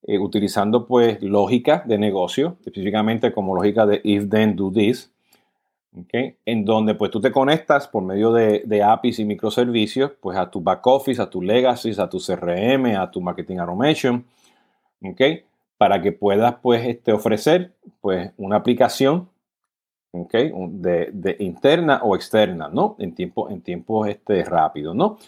utilizando 0.00 0.86
pues 0.86 1.20
lógica 1.22 1.82
de 1.84 1.98
negocio, 1.98 2.56
específicamente 2.60 3.30
como 3.32 3.54
lógica 3.54 3.84
de 3.84 4.00
if 4.04 4.30
then 4.30 4.56
do 4.56 4.72
this, 4.72 5.12
en 5.92 6.64
donde 6.64 6.94
pues 6.94 7.10
tú 7.10 7.20
te 7.20 7.32
conectas 7.32 7.88
por 7.88 8.02
medio 8.02 8.32
de, 8.32 8.62
de, 8.64 8.82
APIs 8.82 9.18
y 9.18 9.24
microservicios 9.24 10.12
pues 10.20 10.36
a 10.36 10.50
tu 10.50 10.60
back 10.60 10.86
office, 10.86 11.20
a 11.20 11.30
tu 11.30 11.42
legacy, 11.42 11.92
a 11.98 12.08
tu 12.08 12.18
CRM, 12.18 12.96
a 12.96 13.10
tu 13.10 13.20
marketing 13.20 13.58
automation, 13.58 14.24
para 15.78 16.00
que 16.02 16.12
puedas 16.12 16.56
pues 16.62 16.86
este, 16.86 17.12
ofrecer 17.12 17.74
pues 18.00 18.32
una 18.36 18.56
aplicación 18.56 19.28
de, 20.12 21.10
de, 21.12 21.36
interna 21.40 22.00
o 22.02 22.16
externa, 22.16 22.68
¿no? 22.68 22.96
En 22.98 23.14
tiempo, 23.14 23.50
en 23.50 23.62
tiempo 23.62 24.06
este, 24.06 24.42
rápido, 24.44 24.94
¿no? 24.94 25.18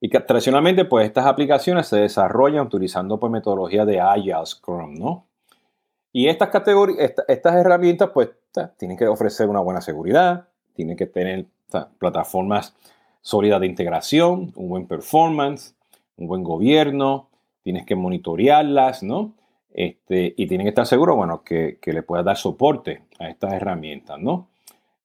Y 0.00 0.08
que 0.08 0.20
tradicionalmente, 0.20 0.84
pues 0.84 1.06
estas 1.06 1.26
aplicaciones 1.26 1.86
se 1.86 1.96
desarrollan 1.96 2.66
utilizando 2.66 3.18
pues 3.18 3.32
metodología 3.32 3.84
de 3.84 4.00
Agile 4.00 4.44
Scrum, 4.44 4.94
¿no? 4.94 5.26
Y 6.12 6.28
estas 6.28 6.50
categorías, 6.50 7.14
estas 7.26 7.56
herramientas, 7.56 8.10
pues 8.12 8.30
tienen 8.76 8.96
que 8.96 9.06
ofrecer 9.06 9.48
una 9.48 9.60
buena 9.60 9.80
seguridad, 9.80 10.48
tienen 10.74 10.96
que 10.96 11.06
tener 11.06 11.46
plataformas 11.98 12.74
sólidas 13.20 13.60
de 13.60 13.66
integración, 13.66 14.52
un 14.56 14.68
buen 14.68 14.86
performance, 14.86 15.74
un 16.16 16.26
buen 16.26 16.42
gobierno, 16.42 17.28
tienes 17.62 17.86
que 17.86 17.94
monitorearlas, 17.94 19.02
¿no? 19.02 19.32
Este, 19.72 20.34
y 20.36 20.46
tienen 20.46 20.66
que 20.66 20.70
estar 20.70 20.86
seguros, 20.86 21.16
bueno, 21.16 21.42
que, 21.42 21.78
que 21.80 21.92
le 21.92 22.02
puedas 22.02 22.24
dar 22.24 22.36
soporte 22.36 23.02
a 23.18 23.28
estas 23.28 23.54
herramientas, 23.54 24.18
¿no? 24.18 24.48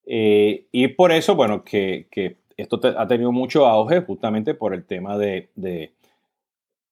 Eh, 0.06 0.68
y 0.72 0.88
por 0.90 1.12
eso, 1.12 1.36
bueno, 1.36 1.64
que, 1.64 2.08
que 2.10 2.38
esto 2.56 2.80
ha 2.98 3.08
tenido 3.08 3.32
mucho 3.32 3.68
auge 3.68 4.02
justamente 4.02 4.56
por 4.56 4.74
el 4.74 4.86
tema 4.86 5.18
de, 5.18 5.50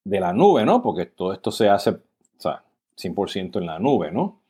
la 0.04 0.34
nube, 0.34 0.66
¿no? 0.66 0.84
Porque 0.84 1.08
todo 1.08 1.34
esto 1.34 1.52
se 1.52 1.70
hace, 1.70 1.92
o 1.92 2.00
sea, 2.38 2.64
100% 2.98 3.58
en 3.58 3.66
la 3.66 3.80
nube, 3.80 4.12
¿no? 4.12 4.42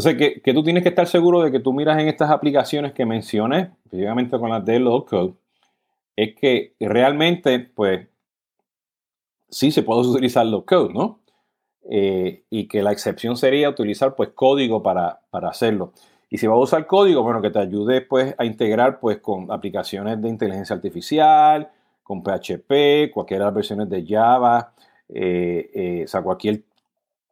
Entonces, 0.00 0.40
que, 0.42 0.54
tú 0.54 0.62
tienes 0.62 0.82
que 0.82 0.88
estar 0.88 1.06
seguro 1.06 1.42
de 1.42 1.52
que 1.52 1.60
tú 1.60 1.74
miras 1.74 2.00
en 2.00 2.08
estas 2.08 2.30
aplicaciones 2.30 2.92
que 2.92 3.04
mencioné, 3.04 3.72
específicamente 3.84 4.38
con 4.38 4.48
las 4.48 4.64
de 4.64 4.78
low 4.80 5.04
code, 5.04 5.34
es 6.16 6.34
que 6.36 6.74
realmente, 6.80 7.58
pues, 7.60 8.08
sí 9.50 9.70
se 9.70 9.82
puede 9.82 10.08
utilizar 10.08 10.46
low 10.46 10.64
code, 10.64 10.94
¿no? 10.94 11.20
Eh, 11.90 12.44
y 12.48 12.66
que 12.66 12.82
la 12.82 12.92
excepción 12.92 13.36
sería 13.36 13.68
utilizar, 13.68 14.14
pues, 14.14 14.30
código 14.34 14.82
para, 14.82 15.20
para 15.28 15.50
hacerlo. 15.50 15.92
Y 16.30 16.38
si 16.38 16.46
vas 16.46 16.54
a 16.56 16.60
usar 16.60 16.86
código, 16.86 17.22
bueno, 17.22 17.42
que 17.42 17.50
te 17.50 17.58
ayude 17.58 18.00
pues 18.00 18.34
a 18.38 18.44
integrar 18.44 19.00
pues 19.00 19.18
con 19.18 19.50
aplicaciones 19.50 20.22
de 20.22 20.28
inteligencia 20.28 20.76
artificial, 20.76 21.68
con 22.02 22.22
PHP, 22.22 23.10
cualquiera 23.12 23.44
de 23.44 23.48
las 23.48 23.54
versiones 23.54 23.90
de 23.90 24.06
Java, 24.06 24.72
eh, 25.08 25.70
eh, 25.74 26.02
o 26.04 26.08
sea, 26.08 26.22
cualquier, 26.22 26.62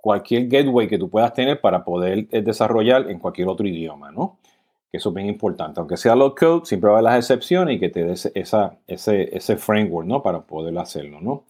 cualquier 0.09 0.49
gateway 0.49 0.89
que 0.89 0.97
tú 0.97 1.11
puedas 1.11 1.35
tener 1.35 1.61
para 1.61 1.85
poder 1.85 2.27
eh, 2.31 2.41
desarrollar 2.41 3.11
en 3.11 3.19
cualquier 3.19 3.47
otro 3.47 3.69
idioma, 3.69 4.11
¿no? 4.11 4.39
Que 4.91 4.97
eso 4.97 5.11
es 5.11 5.15
bien 5.15 5.29
importante. 5.29 5.81
Aunque 5.81 5.99
sea 5.99 6.17
low 6.17 6.35
code, 6.35 6.65
siempre 6.65 6.89
va 6.89 6.97
a 6.97 7.01
haber 7.01 7.13
las 7.13 7.19
excepciones 7.19 7.77
y 7.77 7.79
que 7.79 7.91
te 7.91 8.05
des 8.05 8.33
esa, 8.35 8.79
ese, 8.87 9.37
ese 9.37 9.59
framework, 9.59 10.09
¿no? 10.09 10.23
Para 10.23 10.41
poder 10.41 10.79
hacerlo, 10.79 11.21
¿no? 11.21 11.45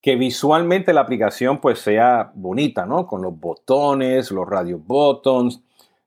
que 0.00 0.16
visualmente 0.16 0.92
la 0.92 1.00
aplicación 1.00 1.58
pues 1.58 1.78
sea 1.78 2.32
bonita, 2.34 2.86
¿no? 2.86 3.06
Con 3.06 3.22
los 3.22 3.38
botones, 3.38 4.32
los 4.32 4.48
radio 4.48 4.76
buttons, 4.76 5.56
o 5.56 5.60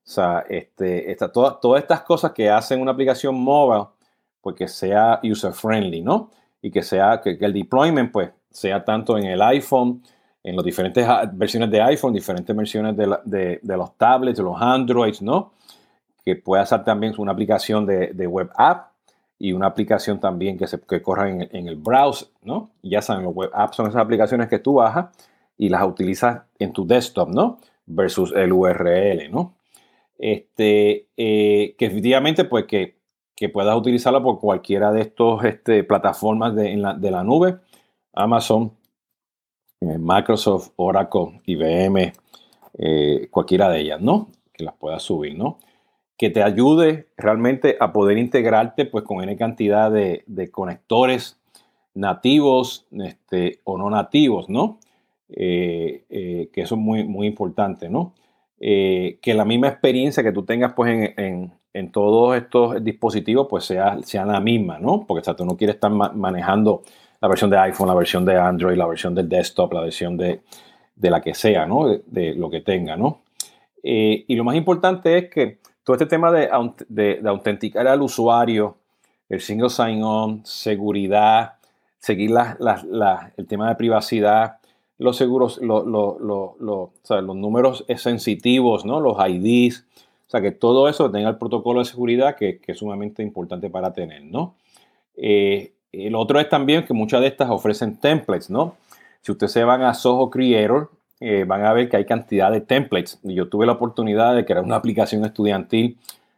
sea, 0.03 0.45
este, 0.49 1.15
todas, 1.33 1.59
todas 1.61 1.81
estas 1.81 2.01
cosas 2.01 2.31
que 2.33 2.49
hacen 2.49 2.81
una 2.81 2.91
aplicación 2.91 3.35
móvil, 3.35 3.87
pues 4.41 4.55
que 4.55 4.67
sea 4.67 5.19
user 5.23 5.53
friendly, 5.53 6.01
¿no? 6.01 6.29
Y 6.61 6.71
que 6.71 6.83
sea, 6.83 7.21
que, 7.21 7.37
el 7.39 7.53
deployment, 7.53 8.11
pues, 8.11 8.31
sea 8.51 8.83
tanto 8.83 9.17
en 9.17 9.25
el 9.25 9.41
iPhone, 9.41 10.03
en 10.45 10.55
las 10.55 10.63
diferentes 10.63 11.05
versiones 11.33 11.71
de 11.71 11.81
iPhone, 11.81 12.13
diferentes 12.13 12.55
versiones 12.55 12.95
de, 12.95 13.59
de, 13.61 13.77
los 13.77 13.97
tablets, 13.97 14.37
de 14.37 14.43
los 14.43 14.61
Androids, 14.61 15.21
¿no? 15.21 15.53
Que 16.23 16.35
pueda 16.35 16.65
ser 16.65 16.83
también 16.83 17.13
una 17.17 17.31
aplicación 17.31 17.85
de, 17.85 18.27
web 18.27 18.49
app 18.55 18.91
y 19.39 19.51
una 19.51 19.67
aplicación 19.67 20.19
también 20.19 20.57
que, 20.57 20.67
se, 20.67 20.79
que 20.79 21.01
corra 21.01 21.29
en, 21.29 21.49
en, 21.51 21.67
el 21.67 21.75
browser, 21.75 22.29
¿no? 22.43 22.69
Ya 22.83 23.01
saben, 23.01 23.23
los 23.23 23.33
web 23.33 23.49
apps 23.53 23.75
son 23.75 23.87
esas 23.87 24.01
aplicaciones 24.01 24.47
que 24.47 24.59
tú 24.59 24.75
bajas 24.75 25.07
y 25.57 25.69
las 25.69 25.83
utilizas 25.83 26.43
en 26.59 26.73
tu 26.73 26.85
desktop, 26.85 27.29
¿no? 27.29 27.59
Versus 27.87 28.31
el 28.35 28.53
URL, 28.53 29.31
¿no? 29.31 29.55
este, 30.17 31.07
eh, 31.17 31.75
que 31.77 31.85
efectivamente 31.85 32.45
pues 32.45 32.65
que, 32.65 32.95
puedas 33.53 33.77
utilizarla 33.77 34.23
por 34.23 34.39
cualquiera 34.39 34.91
de 34.91 35.01
estos 35.01 35.43
este, 35.43 35.83
plataformas 35.83 36.55
de, 36.55 36.77
la, 36.77 37.23
nube, 37.23 37.57
Amazon, 38.13 38.71
Microsoft, 39.81 40.71
Oracle, 40.77 41.41
IBM, 41.45 42.13
eh, 42.77 43.27
cualquiera 43.29 43.69
de 43.69 43.81
ellas, 43.81 44.01
¿no? 44.01 44.29
Que 44.53 44.63
las 44.63 44.75
puedas 44.75 45.03
subir, 45.03 45.37
¿no? 45.37 45.59
Que 46.17 46.29
te 46.29 46.43
ayude 46.43 47.07
realmente 47.17 47.77
a 47.79 47.91
poder 47.93 48.17
integrarte 48.17 48.85
pues 48.85 49.03
con 49.03 49.21
N 49.21 49.35
cantidad 49.37 49.91
de, 49.91 50.23
conectores 50.51 51.37
nativos 51.93 52.87
este, 52.91 53.59
o 53.63 53.77
no 53.77 53.89
nativos, 53.89 54.49
¿no? 54.49 54.79
que 55.27 56.51
eso 56.55 56.75
es 56.75 56.81
muy, 56.81 57.03
muy 57.03 57.27
importante, 57.27 57.89
¿no? 57.89 58.13
Eh, 58.59 59.19
que 59.21 59.33
la 59.33 59.43
misma 59.43 59.67
experiencia 59.67 60.23
que 60.23 60.31
tú 60.31 60.43
tengas 60.43 60.73
pues 60.73 61.13
en, 61.17 61.51
todos 61.91 62.37
estos 62.37 62.81
dispositivos 62.83 63.47
pues 63.49 63.65
sea, 63.65 64.01
sea 64.01 64.25
la 64.25 64.39
misma, 64.39 64.79
¿no? 64.79 65.05
Porque 65.05 65.29
tú 65.33 65.45
no 65.45 65.57
quieres 65.57 65.75
estar 65.75 65.91
manejando 65.91 66.83
la 67.25 67.29
versión 67.29 67.49
de 67.49 67.57
iPhone, 67.57 67.87
la 67.87 67.95
versión 67.95 68.23
de 68.23 68.37
Android, 68.37 68.77
la 68.77 68.85
versión 68.85 69.15
del 69.15 69.27
desktop, 69.27 69.73
la 69.73 69.81
versión 69.81 70.15
de, 70.15 70.41
la 70.95 71.21
que 71.21 71.33
sea, 71.33 71.65
¿no? 71.65 71.87
De, 72.05 72.35
lo 72.35 72.51
que 72.51 72.61
tenga, 72.61 72.95
¿no? 72.95 73.23
Eh, 73.81 74.25
y 74.27 74.35
lo 74.35 74.43
más 74.43 74.55
importante 74.55 75.17
es 75.17 75.29
que 75.31 75.57
todo 75.83 75.95
este 75.95 76.05
tema 76.05 76.31
de, 76.31 76.47
de, 76.87 77.21
autenticar 77.27 77.87
al 77.87 78.03
usuario, 78.03 78.77
el 79.27 79.41
single 79.41 79.71
sign-on, 79.71 80.45
seguridad, 80.45 81.53
seguir 81.97 82.29
el 82.29 83.47
tema 83.47 83.69
de 83.69 83.75
privacidad, 83.75 84.57
los 84.99 85.17
seguros, 85.17 85.59
los 85.63 87.35
números 87.35 87.85
sensitivos, 87.97 88.85
¿no? 88.85 88.99
los 88.99 89.17
IDs, 89.17 89.83
o 90.27 90.29
sea, 90.29 90.41
que 90.41 90.51
todo 90.51 90.87
eso 90.89 91.09
tenga 91.09 91.29
el 91.29 91.39
protocolo 91.39 91.79
de 91.79 91.85
seguridad 91.85 92.35
que, 92.35 92.61
es 92.67 92.77
sumamente 92.77 93.23
importante 93.23 93.71
para 93.71 93.93
tener, 93.93 94.23
¿no? 94.25 94.57
Eh, 95.15 95.74
el 95.97 96.15
otro 96.15 96.39
es 96.39 96.49
también 96.49 96.85
que 96.85 96.93
muchas 96.93 97.21
de 97.21 97.27
estas 97.27 97.49
ofrecen 97.49 97.97
templates, 97.97 98.49
¿no? 98.49 98.75
Si 99.21 99.31
ustedes 99.31 99.53
se 99.53 99.63
van 99.63 99.81
a 99.81 99.93
Soho 99.93 100.29
Creator, 100.29 100.91
eh, 101.19 101.45
van 101.47 101.65
a 101.65 101.73
ver 101.73 101.89
que 101.89 101.97
hay 101.97 102.05
cantidad 102.05 102.51
de 102.51 102.61
templates. 102.61 103.19
Yo 103.23 103.47
tuve 103.47 103.65
la 103.65 103.73
oportunidad 103.73 104.35
de 104.35 104.45
crear 104.45 104.63
una 104.63 104.75
aplicación 104.75 105.25
estudiantil 105.25 105.97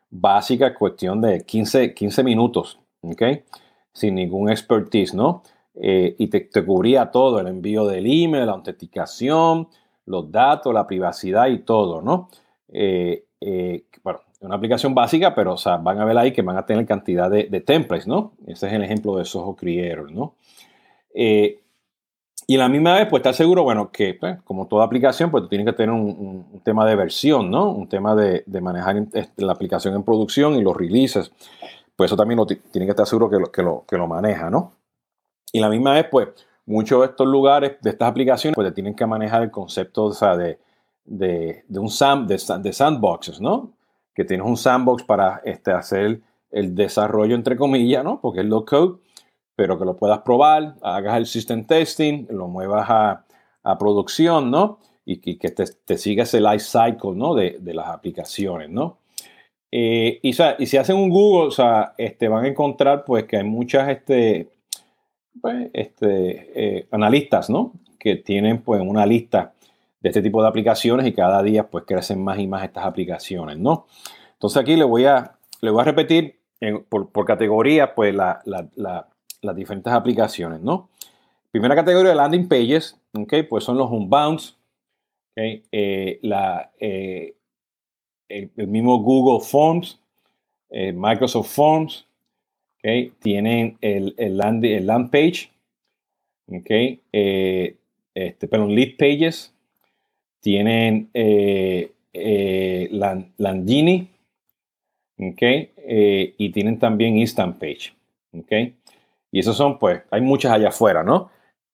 básica, 0.09 0.73
cuestión 0.73 1.19
de 1.21 1.41
15, 1.41 1.93
15 1.93 2.23
minutos, 2.23 2.79
¿ok? 3.01 3.23
Sin 3.91 4.15
ningún 4.15 4.49
expertise, 4.49 5.13
¿no? 5.13 5.43
Eh, 5.75 6.15
y 6.17 6.27
te, 6.27 6.49
cubría 6.65 7.11
todo, 7.11 7.39
el 7.39 7.47
envío 7.47 7.85
del 7.85 8.05
email, 8.05 8.45
la 8.45 8.53
autenticación, 8.53 9.67
los 10.05 10.31
datos, 10.31 10.73
la 10.73 10.87
privacidad 10.87 11.47
y 11.47 11.59
todo, 11.59 12.01
¿no? 12.01 12.29
Eh, 12.69 13.25
bueno, 14.03 14.19
una 14.39 14.55
aplicación 14.55 14.93
básica, 14.93 15.33
pero 15.33 15.53
o 15.53 15.57
sea, 15.57 15.77
van 15.77 15.99
a 15.99 16.05
ver 16.05 16.17
ahí 16.17 16.31
que 16.31 16.41
van 16.41 16.57
a 16.57 16.65
tener 16.65 16.85
cantidad 16.85 17.29
de, 17.29 17.45
templates, 17.61 18.07
¿no? 18.07 18.33
Ese 18.45 18.67
es 18.67 18.73
el 18.73 18.83
ejemplo 18.83 19.17
de 19.17 19.25
Soho 19.25 19.55
Creator, 19.55 20.11
¿no? 20.11 20.35
Y 22.49 22.55
a 22.55 22.59
la 22.59 22.69
misma 22.69 22.95
vez, 22.95 23.07
pues 23.09 23.19
estar 23.19 23.33
seguro, 23.33 23.63
bueno, 23.63 23.91
que 23.91 24.13
pues, 24.13 24.41
como 24.43 24.67
toda 24.67 24.85
aplicación, 24.85 25.29
pues 25.29 25.43
tú 25.43 25.49
tienes 25.49 25.65
que 25.67 25.73
tener 25.73 25.91
un, 25.91 26.61
tema 26.63 26.85
de 26.85 26.95
versión, 26.95 27.51
¿no? 27.51 27.71
Un 27.71 27.89
tema 27.89 28.15
de, 28.15 28.43
manejar 28.61 29.05
este, 29.11 29.43
la 29.43 29.51
aplicación 29.51 29.93
en 29.95 30.03
producción 30.03 30.55
y 30.55 30.61
los 30.61 30.75
releases. 30.75 31.29
Pues 31.97 32.09
eso 32.09 32.15
también 32.15 32.37
lo 32.37 32.45
tiene 32.45 32.85
que 32.85 32.91
estar 32.91 33.05
seguro 33.05 33.29
que 33.29 33.37
lo, 33.37 33.51
que 33.51 33.61
lo, 33.61 33.83
que 33.85 33.97
lo 33.97 34.07
maneja, 34.07 34.49
¿no? 34.49 34.71
Y 35.51 35.59
la 35.59 35.67
misma 35.67 35.91
vez, 35.91 36.05
pues, 36.09 36.29
muchos 36.65 37.01
de 37.01 37.07
estos 37.07 37.27
lugares, 37.27 37.77
de 37.81 37.89
estas 37.89 38.09
aplicaciones, 38.09 38.55
pues 38.55 38.69
te 38.69 38.73
tienen 38.73 38.95
que 38.95 39.05
manejar 39.05 39.43
el 39.43 39.51
concepto 39.51 40.05
o 40.05 40.13
sea, 40.13 40.37
de, 40.37 40.57
de, 41.03 41.63
un 41.69 41.89
sand, 41.89 42.29
de, 42.29 42.73
sandboxes, 42.73 43.41
¿no? 43.41 43.73
Que 44.17 44.25
tienes 44.25 44.45
un 44.45 44.57
sandbox 44.57 45.03
para 45.03 45.41
este, 45.45 45.71
hacer 45.71 46.19
el 46.51 46.75
desarrollo, 46.75 47.35
entre 47.35 47.55
comillas, 47.55 48.03
¿no? 48.03 48.19
Porque 48.19 48.41
es 48.41 48.45
low 48.47 48.65
code 48.65 48.97
pero 49.57 49.79
que 49.79 49.85
lo 49.85 49.97
puedas 49.97 50.19
probar, 50.19 50.75
hagas 50.83 51.17
el 51.17 51.25
system 51.25 51.65
testing, 51.65 52.27
lo 52.29 52.47
muevas 52.47 52.85
a, 52.89 53.23
producción, 53.79 54.49
¿no? 54.51 54.79
Y, 55.03 55.17
que 55.17 55.49
te, 55.49 55.65
te 55.83 55.97
sigas 55.97 56.33
el 56.35 56.43
life 56.43 56.59
cycle, 56.59 57.15
¿no? 57.15 57.33
De, 57.33 57.59
las 57.73 57.87
aplicaciones, 57.87 58.69
¿no? 58.69 58.99
Eh, 59.71 60.19
y, 60.21 60.31
si 60.33 60.77
hacen 60.77 60.95
un 60.95 61.09
Google, 61.09 61.47
o 61.47 61.51
sea, 61.51 61.95
este, 61.97 62.27
van 62.29 62.45
a 62.45 62.47
encontrar 62.47 63.03
pues 63.03 63.25
que 63.25 63.37
hay 63.37 63.43
muchas 63.43 63.89
este, 63.89 64.47
pues, 65.41 65.69
este, 65.73 66.51
eh, 66.77 66.87
analistas, 66.91 67.49
¿no? 67.49 67.73
Que 67.99 68.15
tienen 68.15 68.61
pues 68.61 68.79
una 68.79 69.07
lista 69.07 69.53
de 69.99 70.09
este 70.09 70.21
tipo 70.21 70.41
de 70.41 70.49
aplicaciones 70.49 71.07
y 71.07 71.13
cada 71.13 71.41
día 71.43 71.69
pues 71.69 71.85
crecen 71.85 72.23
más 72.23 72.39
y 72.39 72.47
más 72.47 72.63
estas 72.63 72.85
aplicaciones, 72.85 73.57
¿no? 73.57 73.87
Entonces 74.33 74.61
aquí 74.61 74.75
le 74.75 74.83
voy 74.83 75.05
a, 75.05 75.37
le 75.61 75.71
voy 75.71 75.81
a 75.81 75.85
repetir 75.85 76.39
por, 76.89 77.11
por, 77.11 77.25
categoría 77.25 77.95
pues 77.95 78.13
la, 78.13 78.41
las 79.41 79.55
diferentes 79.55 79.91
aplicaciones, 79.91 80.61
¿no? 80.61 80.89
Primera 81.51 81.75
categoría 81.75 82.09
de 82.09 82.15
landing 82.15 82.47
pages, 82.47 82.99
¿ok? 83.13 83.33
Pues 83.49 83.63
son 83.63 83.77
los 83.77 83.89
unbounds, 83.89 84.57
¿ok? 85.31 85.43
Eh, 85.71 86.19
eh, 86.79 87.35
el, 88.29 88.67
mismo 88.67 88.99
Google 89.01 89.43
Forms, 89.45 89.99
eh, 90.69 90.93
Microsoft 90.93 91.49
Forms, 91.53 92.07
¿ok? 92.77 93.13
Tienen 93.19 93.77
el, 93.81 94.13
el, 94.17 94.37
land, 94.37 94.65
el 94.65 94.85
land 94.85 95.09
page, 95.09 95.51
¿ok? 96.47 96.99
este, 97.11 98.47
perdón, 98.47 98.73
lead 98.73 98.97
pages, 98.97 99.53
tienen 100.39 101.09
Landini, 103.37 104.09
¿ok? 105.19 105.41
y 106.37 106.49
tienen 106.51 106.79
también 106.79 107.17
instant 107.17 107.57
page, 107.57 107.93
¿ok? 108.33 108.51
Y 109.31 109.39
esos 109.39 109.57
son, 109.57 109.77
pues, 109.79 110.03
hay 110.11 110.21
muchas 110.21 110.51
allá 110.51 110.69
afuera, 110.69 111.03
¿no? 111.03 111.29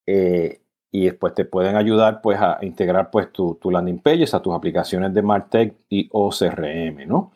Eh, 0.06 0.62
y 0.92 1.06
después 1.06 1.34
te 1.34 1.46
pueden 1.46 1.76
ayudar, 1.76 2.22
pues, 2.22 2.40
a 2.40 2.60
integrar, 2.62 3.10
pues, 3.12 3.32
tu, 3.32 3.58
landing 3.72 4.00
pages 4.00 4.34
a 4.34 4.42
tus 4.42 4.54
aplicaciones 4.54 5.14
de 5.14 5.22
MarTech 5.22 5.76
y 5.90 6.10
OCRM, 6.12 7.08
¿no? 7.08 7.32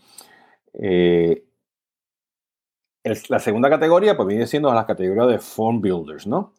Eh, 0.74 1.44
la 3.30 3.40
segunda 3.40 3.70
categoría, 3.70 4.16
pues, 4.18 4.28
viene 4.28 4.48
siendo 4.48 4.74
las 4.74 4.86
categorías 4.86 5.28
de 5.28 5.40
Form 5.40 5.82
Builders, 5.82 6.28
¿no? 6.28 6.54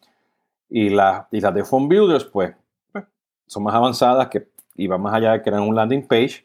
Y, 0.69 0.91
las 0.91 1.31
de 1.31 1.65
Form 1.65 1.89
Builders, 1.89 2.25
pues, 2.25 2.55
pues, 2.93 3.05
son 3.47 3.65
más 3.65 3.75
avanzadas 3.75 4.29
que, 4.29 4.49
y 4.79 4.87
van 4.87 5.03
más 5.03 5.13
allá 5.13 5.33
de 5.33 5.43
crear 5.43 5.61
un 5.61 5.75
landing 5.75 6.07
page. 6.07 6.45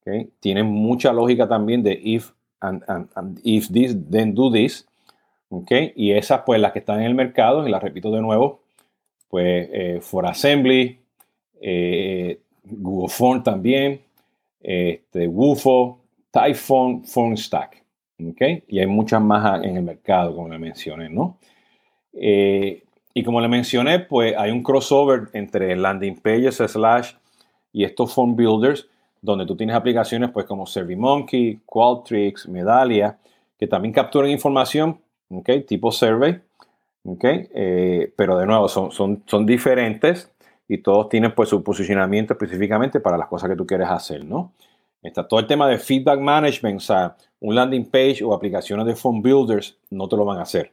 ¿okay? 0.00 0.30
Tienen 0.40 0.66
mucha 0.66 1.12
lógica 1.12 1.46
también 1.46 1.82
de 1.82 1.92
if 2.02 2.32
and, 2.60 2.82
if 3.44 3.68
this, 3.68 3.96
then 4.10 4.34
do 4.34 4.50
this. 4.50 4.88
¿okay? 5.50 5.92
Y 5.94 6.12
esas, 6.12 6.40
pues, 6.44 6.60
las 6.60 6.72
que 6.72 6.80
están 6.80 7.00
en 7.00 7.06
el 7.06 7.14
mercado, 7.14 7.68
y 7.68 7.70
las 7.70 7.82
repito 7.82 8.10
de 8.10 8.22
nuevo, 8.22 8.62
pues, 9.28 9.68
eh, 9.72 9.98
For 10.00 10.26
Assembly, 10.26 10.98
eh, 11.60 12.40
Google 12.64 13.12
Phone 13.14 13.42
también, 13.42 14.00
este, 14.60 15.28
Wufo, 15.28 16.00
Typhone, 16.30 17.02
Phone 17.04 17.36
Stack, 17.36 17.82
¿okay? 18.30 18.64
Y 18.68 18.78
hay 18.78 18.86
muchas 18.86 19.20
más 19.20 19.62
en 19.62 19.76
el 19.76 19.82
mercado, 19.82 20.34
como 20.34 20.48
le 20.48 20.58
mencioné, 20.58 21.10
¿no? 21.10 21.36
Eh, 22.12 22.82
y 23.12 23.22
como 23.22 23.40
le 23.40 23.48
mencioné, 23.48 24.00
pues 24.00 24.34
hay 24.36 24.50
un 24.50 24.62
crossover 24.62 25.28
entre 25.32 25.76
landing 25.76 26.20
pages 26.20 26.56
slash 26.56 27.12
y 27.72 27.84
estos 27.84 28.12
phone 28.14 28.36
builders, 28.36 28.88
donde 29.22 29.46
tú 29.46 29.56
tienes 29.56 29.76
aplicaciones 29.76 30.30
pues 30.30 30.46
como 30.46 30.66
SurveyMonkey, 30.66 31.60
Qualtrics, 31.66 32.48
Medallia, 32.48 33.18
que 33.58 33.66
también 33.66 33.92
capturan 33.92 34.30
información 34.30 34.98
¿okay? 35.30 35.62
tipo 35.62 35.92
survey, 35.92 36.40
¿okay? 37.04 37.48
Eh, 37.54 38.12
pero 38.16 38.36
de 38.38 38.46
nuevo 38.46 38.68
son, 38.68 38.90
son, 38.90 39.22
son 39.26 39.46
diferentes 39.46 40.30
y 40.68 40.78
todos 40.78 41.08
tienen 41.08 41.34
pues 41.34 41.48
su 41.48 41.62
posicionamiento 41.62 42.34
específicamente 42.34 43.00
para 43.00 43.18
las 43.18 43.28
cosas 43.28 43.50
que 43.50 43.56
tú 43.56 43.66
quieres 43.66 43.88
hacer, 43.88 44.24
¿no? 44.24 44.52
Está 45.02 45.26
todo 45.26 45.40
el 45.40 45.46
tema 45.46 45.66
de 45.66 45.78
feedback 45.78 46.20
management, 46.20 46.76
o 46.76 46.80
sea, 46.80 47.16
un 47.40 47.54
landing 47.54 47.86
page 47.86 48.22
o 48.22 48.34
aplicaciones 48.34 48.84
de 48.84 48.94
phone 48.94 49.22
builders 49.22 49.78
no 49.90 50.08
te 50.08 50.16
lo 50.16 50.24
van 50.24 50.38
a 50.38 50.42
hacer. 50.42 50.72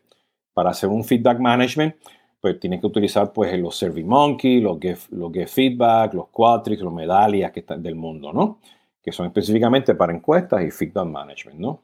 Para 0.54 0.72
hacer 0.72 0.90
un 0.90 1.04
feedback 1.04 1.40
management, 1.40 1.96
pues 2.40 2.60
tienes 2.60 2.82
que 2.82 2.88
utilizar 2.88 3.34
pues 3.34 3.58
los 3.60 3.76
SurveyMonkey, 3.76 4.62
los 4.62 4.80
Get, 4.80 5.00
los 5.12 5.32
Get 5.32 5.48
Feedback, 5.48 6.14
los 6.14 6.28
Qualtrics, 6.30 6.82
los 6.82 6.94
Medallias 6.94 7.52
que 7.52 7.62
están 7.62 7.82
del 7.82 7.96
mundo, 7.96 8.32
¿no? 8.32 8.60
Que 9.02 9.12
son 9.12 9.26
específicamente 9.26 9.96
para 9.96 10.14
encuestas 10.14 10.64
y 10.64 10.72
feedback 10.72 11.06
management, 11.06 11.60
¿no? 11.60 11.84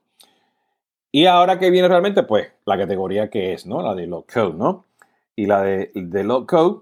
Y 1.12 1.26
ahora 1.26 1.60
que 1.60 1.70
viene 1.70 1.88
realmente, 1.88 2.24
pues 2.24 2.48
la 2.66 2.78
categoría 2.78 3.30
que 3.30 3.54
es, 3.54 3.66
¿no? 3.66 3.82
La 3.82 3.94
de 3.94 4.08
low 4.08 4.26
code, 4.32 4.56
¿no? 4.56 4.86
Y 5.36 5.46
la 5.46 5.62
de, 5.62 5.92
de 5.94 6.24
low 6.24 6.46
code, 6.46 6.82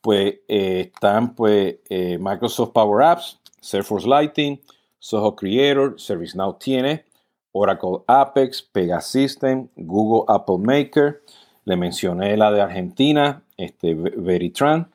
pues 0.00 0.36
eh, 0.48 0.90
están 0.92 1.34
pues 1.34 1.76
eh, 1.88 2.18
Microsoft 2.18 2.72
Power 2.72 3.04
Apps, 3.04 3.40
Salesforce 3.60 4.08
Lighting, 4.08 4.60
Soho 4.98 5.34
Creator, 5.34 6.00
ServiceNow 6.00 6.54
tiene, 6.58 7.04
Oracle 7.52 8.04
Apex, 8.06 8.62
Pegasystem, 8.62 9.68
Google 9.76 10.24
Apple 10.28 10.58
Maker, 10.58 11.22
le 11.66 11.76
mencioné 11.76 12.36
la 12.38 12.50
de 12.50 12.62
Argentina, 12.62 13.42
este, 13.58 13.94
Veritran, 13.94 14.88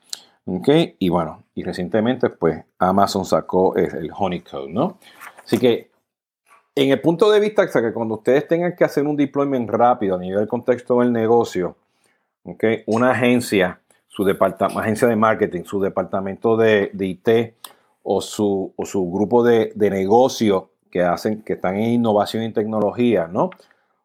¿ok? 0.45 0.69
Y 0.97 1.09
bueno, 1.09 1.43
y 1.53 1.63
recientemente 1.63 2.29
pues 2.29 2.65
Amazon 2.79 3.25
sacó 3.25 3.75
el, 3.75 3.95
el 3.95 4.11
Honeycode, 4.17 4.71
¿no? 4.71 4.97
Así 5.43 5.59
que 5.59 5.91
en 6.75 6.89
el 6.89 7.01
punto 7.01 7.29
de 7.29 7.39
vista, 7.39 7.67
que 7.67 7.93
cuando 7.93 8.15
ustedes 8.15 8.47
tengan 8.47 8.75
que 8.75 8.83
hacer 8.85 9.05
un 9.05 9.17
deployment 9.17 9.69
rápido 9.69 10.15
a 10.15 10.19
nivel 10.19 10.39
del 10.39 10.47
contexto 10.47 10.99
del 10.99 11.11
negocio, 11.11 11.75
okay, 12.43 12.83
una 12.85 13.11
agencia, 13.11 13.81
su 14.07 14.23
departamento, 14.23 14.79
agencia 14.79 15.07
de 15.07 15.15
marketing, 15.17 15.63
su 15.63 15.81
departamento 15.81 16.55
de, 16.55 16.91
IT 16.97 17.55
o 18.03 18.21
su, 18.21 18.73
o 18.75 18.85
su 18.85 19.11
grupo 19.11 19.43
de, 19.43 19.73
de, 19.75 19.89
negocio 19.89 20.69
que 20.89 21.03
hacen, 21.03 21.41
que 21.43 21.53
están 21.53 21.75
en 21.75 21.91
innovación 21.91 22.43
y 22.43 22.53
tecnología, 22.53 23.27
¿no? 23.27 23.49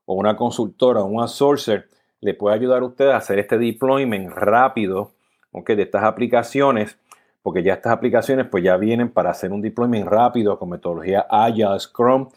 O 0.05 0.15
una 0.15 0.37
consultora, 0.37 1.05
un 1.05 1.21
outsourcer, 1.21 1.89
le 2.21 2.35
puede 2.35 2.57
ayudar 2.57 2.83
a 2.83 2.87
ustedes 2.87 3.13
a 3.13 3.19
hacer 3.19 3.39
este 3.39 3.59
deployment 3.59 4.31
rápido, 4.31 5.13
okay, 5.53 5.77
de 5.77 5.83
estas 5.83 6.05
aplicaciones, 6.05 6.99
porque 7.43 7.63
ya 7.63 7.75
estas 7.75 7.93
aplicaciones 7.93 8.47
pues 8.51 8.65
ya 8.65 8.77
vienen 8.77 9.11
para 9.11 9.31
hacer 9.31 9.53
un 9.53 9.63
deployment 9.63 10.07
rápido 10.07 10.59
con 10.59 10.71
metodología 10.71 11.27
Agile, 11.31 11.79
Scrum, 11.79 12.29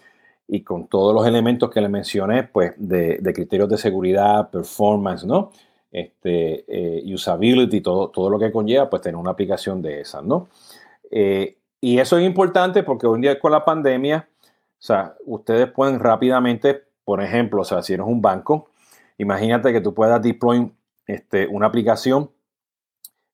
y 0.51 0.63
con 0.63 0.87
todos 0.87 1.13
los 1.13 1.27
elementos 1.27 1.69
que 1.69 1.79
le 1.79 1.89
mencioné, 1.89 2.43
pues 2.43 2.73
de, 2.77 3.19
criterios 3.33 3.69
de 3.69 3.77
seguridad, 3.77 4.49
performance, 4.49 5.23
¿no? 5.23 5.51
Este, 5.91 6.65
eh, 6.67 7.13
usability, 7.13 7.81
todo, 7.81 8.09
todo 8.09 8.29
lo 8.31 8.39
que 8.39 8.51
conlleva, 8.51 8.89
pues 8.89 9.03
tener 9.03 9.15
una 9.15 9.31
aplicación 9.31 9.81
de 9.81 10.01
esas, 10.01 10.23
¿no? 10.23 10.47
Eh, 11.11 11.57
y 11.79 11.99
eso 11.99 12.17
es 12.17 12.25
importante 12.25 12.81
porque 12.83 13.05
hoy 13.05 13.15
en 13.15 13.21
día 13.21 13.39
con 13.39 13.51
la 13.51 13.63
pandemia, 13.63 14.27
o 14.47 14.81
sea, 14.81 15.15
ustedes 15.25 15.71
pueden 15.71 15.99
rápidamente, 15.99 16.83
por 17.05 17.21
ejemplo, 17.21 17.61
o 17.61 17.65
sea, 17.65 17.83
si 17.83 17.93
eres 17.93 18.07
un 18.07 18.21
banco, 18.21 18.69
imagínate 19.19 19.71
que 19.71 19.81
tú 19.81 19.93
puedas 19.93 20.21
deploy 20.21 20.71
este, 21.05 21.47
una 21.47 21.67
aplicación 21.67 22.31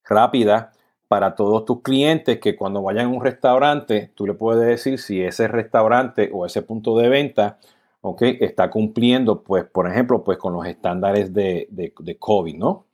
rápida 0.03 0.73
para 1.07 1.35
todos 1.35 1.65
tus 1.65 1.81
clientes 1.81 2.39
que 2.39 2.55
cuando 2.55 2.81
vayan 2.81 3.05
a 3.05 3.09
un 3.09 3.23
restaurante, 3.23 4.11
tú 4.15 4.25
le 4.25 4.33
puedes 4.33 4.65
decir 4.67 4.99
si 4.99 5.21
ese 5.21 5.47
restaurante 5.47 6.29
o 6.33 6.45
ese 6.45 6.61
punto 6.61 6.97
de 6.97 7.09
venta 7.09 7.59
okay, 8.01 8.37
está 8.39 8.69
cumpliendo, 8.69 9.41
pues, 9.41 9.65
por 9.65 9.89
ejemplo, 9.89 10.23
pues 10.23 10.37
con 10.37 10.53
los 10.53 10.65
estándares 10.65 11.33
de, 11.33 11.67
de, 11.69 12.17
COVID, 12.17 12.55
¿no? 12.55 12.85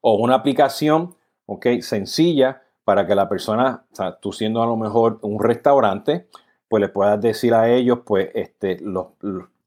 O 0.00 0.14
una 0.14 0.34
aplicación, 0.34 1.14
okay, 1.46 1.82
sencilla 1.82 2.62
para 2.84 3.06
que 3.06 3.14
la 3.14 3.28
persona, 3.28 3.84
tú 4.20 4.32
siendo 4.32 4.62
a 4.62 4.66
lo 4.66 4.76
mejor 4.76 5.18
un 5.22 5.42
restaurante, 5.42 6.28
pues 6.68 6.80
le 6.80 6.88
puedas 6.88 7.20
decir 7.20 7.54
a 7.54 7.70
ellos, 7.70 8.00
pues, 8.04 8.30
este, 8.34 8.78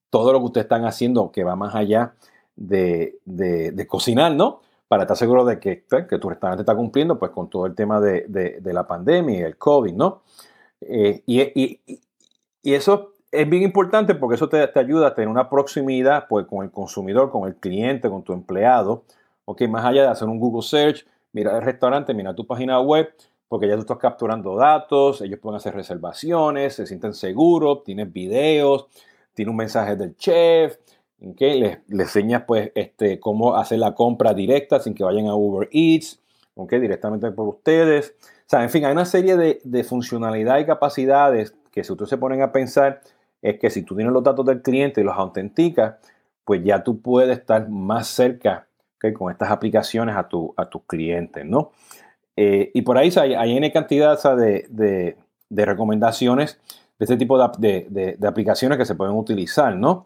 todo 0.10 0.34
lo 0.34 0.40
que 0.40 0.46
ustedes 0.46 0.66
están 0.66 0.86
haciendo 0.86 1.32
que 1.32 1.44
va 1.44 1.56
más 1.56 1.74
allá 1.74 2.14
de, 2.56 3.20
de 3.26 3.88
cocinar, 3.88 4.34
¿no? 4.34 4.62
para 4.92 5.04
estar 5.04 5.16
seguro 5.16 5.46
de 5.46 5.58
que, 5.58 5.86
pues, 5.90 6.06
que 6.06 6.20
tu 6.20 6.28
restaurante 6.28 6.64
está 6.64 6.76
cumpliendo 6.76 7.18
pues, 7.18 7.32
con 7.32 7.50
todo 7.50 7.66
el 7.66 7.74
tema 7.76 8.02
de, 8.02 8.26
de, 8.28 8.74
la 8.74 8.86
pandemia 8.86 9.40
y 9.40 9.42
el 9.44 9.56
COVID, 9.56 9.94
¿no? 9.94 10.24
Eh, 10.82 11.24
y, 11.26 11.40
y, 11.40 11.80
y, 12.62 12.74
eso 12.74 13.14
es 13.32 13.50
bien 13.50 13.64
importante 13.64 14.16
porque 14.16 14.36
eso 14.36 14.50
te, 14.50 14.68
te, 14.68 14.80
ayuda 14.82 15.08
a 15.08 15.16
tener 15.16 15.30
una 15.30 15.50
proximidad 15.50 16.28
pues, 16.28 16.46
con 16.46 16.66
el 16.66 16.72
consumidor, 16.72 17.32
con 17.32 17.48
el 17.48 17.56
cliente, 17.56 18.10
con 18.10 18.22
tu 18.24 18.34
empleado, 18.34 19.06
¿ok? 19.46 19.62
Más 19.70 19.86
allá 19.86 20.02
de 20.02 20.08
hacer 20.10 20.28
un 20.28 20.42
Google 20.42 20.62
Search, 20.62 21.08
mira 21.32 21.56
el 21.56 21.62
restaurante, 21.62 22.14
mira 22.14 22.36
tu 22.36 22.46
página 22.46 22.82
web, 22.82 23.16
porque 23.48 23.70
ya 23.70 23.76
tú 23.76 23.84
estás 23.84 23.98
capturando 23.98 24.58
datos, 24.58 25.22
ellos 25.22 25.40
pueden 25.40 25.56
hacer 25.56 25.74
reservaciones, 25.74 26.76
se 26.76 26.86
sienten 26.86 27.14
seguros, 27.14 27.86
tienes 27.86 28.12
videos, 28.12 28.88
tiene 29.34 29.52
un 29.52 29.58
mensaje 29.58 29.96
del 29.96 30.18
chef, 30.18 30.76
¿okay? 31.26 31.60
les, 31.60 31.80
enseñas 31.88 32.44
pues 32.48 32.72
este, 32.76 33.20
cómo 33.20 33.56
hacer 33.56 33.80
la 33.80 33.94
compra 33.96 34.34
directa 34.34 34.80
sin 34.80 34.94
que 34.94 35.04
vayan 35.04 35.28
a 35.28 35.36
Uber 35.36 35.70
Eats, 35.72 36.20
¿okay? 36.56 36.80
directamente 36.80 37.32
por 37.32 37.48
ustedes. 37.48 38.16
O 38.22 38.50
sea, 38.52 38.64
en 38.64 38.70
fin, 38.70 38.86
hay 38.86 38.92
una 38.92 39.06
serie 39.06 39.38
de, 39.38 39.62
de 39.64 39.84
funcionalidad 39.84 40.60
y 40.60 40.66
capacidades 40.66 41.56
que 41.72 41.84
si 41.84 41.92
ustedes 41.92 42.10
se 42.10 42.18
ponen 42.18 42.42
a 42.42 42.52
pensar, 42.52 43.02
es 43.42 43.60
que 43.60 43.70
si 43.70 43.84
tú 43.84 43.96
tienes 43.96 44.14
los 44.14 44.24
datos 44.24 44.46
del 44.46 44.62
cliente 44.62 45.02
y 45.02 45.04
los 45.04 45.16
autenticas, 45.16 45.96
pues 46.44 46.64
ya 46.64 46.84
tú 46.84 47.02
puedes 47.02 47.38
estar 47.38 47.70
más 47.70 48.08
cerca 48.08 48.68
con 49.18 49.32
estas 49.32 49.50
aplicaciones 49.50 50.16
a, 50.16 50.28
tu, 50.28 50.54
a 50.56 50.70
tus 50.70 50.84
clientes, 50.84 51.44
¿no? 51.44 51.72
Eh, 52.36 52.72
y 52.74 52.82
por 52.84 52.98
ahí 52.98 53.12
hay, 53.18 53.34
hay 53.34 53.72
cantidad 53.72 54.22
de, 54.36 54.66
de, 54.70 55.18
de, 55.50 55.66
recomendaciones 55.66 56.60
de 56.98 57.06
este 57.06 57.18
tipo 57.18 57.38
de, 57.58 57.88
de, 57.90 58.28
aplicaciones 58.28 58.78
que 58.78 58.86
se 58.86 58.96
pueden 58.96 59.16
utilizar, 59.16 59.76
¿no? 59.76 60.06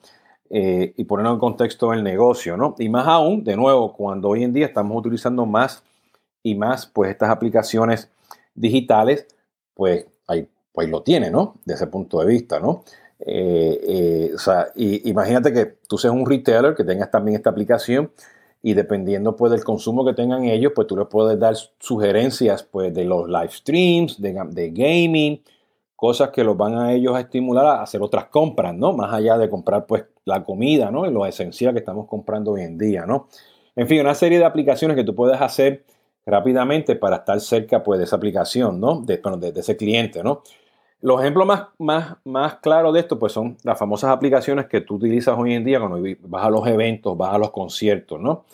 Eh, 0.49 0.93
y 0.95 1.05
ponerlo 1.05 1.33
en 1.33 1.39
contexto 1.39 1.89
del 1.89 2.03
negocio, 2.03 2.55
¿no? 2.55 2.75
Y 2.77 2.87
más 2.87 3.07
aún, 3.07 3.43
de 3.43 3.55
nuevo, 3.55 3.93
cuando 3.93 4.29
hoy 4.29 4.43
en 4.43 4.53
día 4.53 4.67
estamos 4.67 4.95
utilizando 4.97 5.45
más 5.47 5.83
y 6.43 6.53
más, 6.53 6.85
pues 6.85 7.09
estas 7.09 7.31
aplicaciones 7.31 8.09
digitales, 8.53 9.25
pues 9.73 10.05
ahí 10.27 10.47
pues 10.71 10.87
lo 10.89 11.01
tiene, 11.01 11.31
¿no? 11.31 11.55
Desde 11.65 11.85
ese 11.85 11.87
punto 11.87 12.19
de 12.19 12.27
vista, 12.27 12.59
¿no? 12.59 12.83
Eh, 13.19 13.79
eh, 13.87 14.31
o 14.35 14.37
sea, 14.37 14.67
imagínate 14.75 15.51
que 15.51 15.65
tú 15.87 15.97
seas 15.97 16.13
un 16.13 16.25
retailer 16.25 16.75
que 16.75 16.83
tengas 16.83 17.09
también 17.09 17.37
esta 17.37 17.49
aplicación 17.49 18.11
y 18.61 18.73
dependiendo 18.73 19.35
pues 19.35 19.51
del 19.51 19.63
consumo 19.63 20.05
que 20.05 20.13
tengan 20.13 20.43
ellos, 20.43 20.73
pues 20.75 20.87
tú 20.87 20.97
les 20.97 21.07
puedes 21.07 21.39
dar 21.39 21.55
sugerencias 21.79 22.61
pues 22.63 22.93
de 22.93 23.05
los 23.05 23.27
live 23.27 23.51
streams, 23.51 24.21
de, 24.21 24.33
de 24.51 24.69
gaming, 24.69 25.41
cosas 25.95 26.29
que 26.29 26.43
los 26.43 26.57
van 26.57 26.77
a 26.77 26.93
ellos 26.93 27.15
a 27.15 27.21
estimular 27.21 27.65
a 27.65 27.81
hacer 27.81 28.01
otras 28.01 28.25
compras, 28.25 28.75
¿no? 28.75 28.93
Más 28.93 29.13
allá 29.13 29.37
de 29.37 29.49
comprar 29.49 29.85
pues 29.85 30.05
la 30.25 30.43
comida, 30.43 30.91
¿no? 30.91 31.05
Y 31.05 31.11
lo 31.11 31.25
esencial 31.25 31.73
que 31.73 31.79
estamos 31.79 32.07
comprando 32.07 32.51
hoy 32.51 32.61
en 32.61 32.77
día, 32.77 33.05
¿no? 33.05 33.27
En 33.75 33.87
fin, 33.87 34.01
una 34.01 34.15
serie 34.15 34.37
de 34.39 34.45
aplicaciones 34.45 34.95
que 34.95 35.03
tú 35.03 35.15
puedes 35.15 35.39
hacer 35.39 35.85
rápidamente 36.25 36.95
para 36.95 37.17
estar 37.17 37.39
cerca 37.39 37.83
pues 37.83 37.99
de 37.99 38.05
esa 38.05 38.15
aplicación, 38.15 38.79
¿no? 38.79 39.01
De, 39.01 39.21
ese 39.55 39.77
cliente, 39.77 40.23
¿no? 40.23 40.43
Los 41.01 41.21
ejemplos 41.21 41.45
más, 41.45 41.67
más, 41.77 42.15
más 42.23 42.55
claros 42.55 42.93
de 42.93 43.01
esto 43.01 43.19
pues 43.19 43.33
son 43.33 43.57
las 43.63 43.77
famosas 43.77 44.09
aplicaciones 44.09 44.65
que 44.65 44.81
tú 44.81 44.95
utilizas 44.95 45.37
hoy 45.37 45.53
en 45.53 45.63
día 45.63 45.79
cuando 45.79 46.01
vas 46.21 46.45
a 46.45 46.49
los 46.49 46.67
eventos, 46.67 47.17
vas 47.17 47.33
a 47.33 47.37
los 47.37 47.51
conciertos, 47.51 48.19
¿no? 48.19 48.45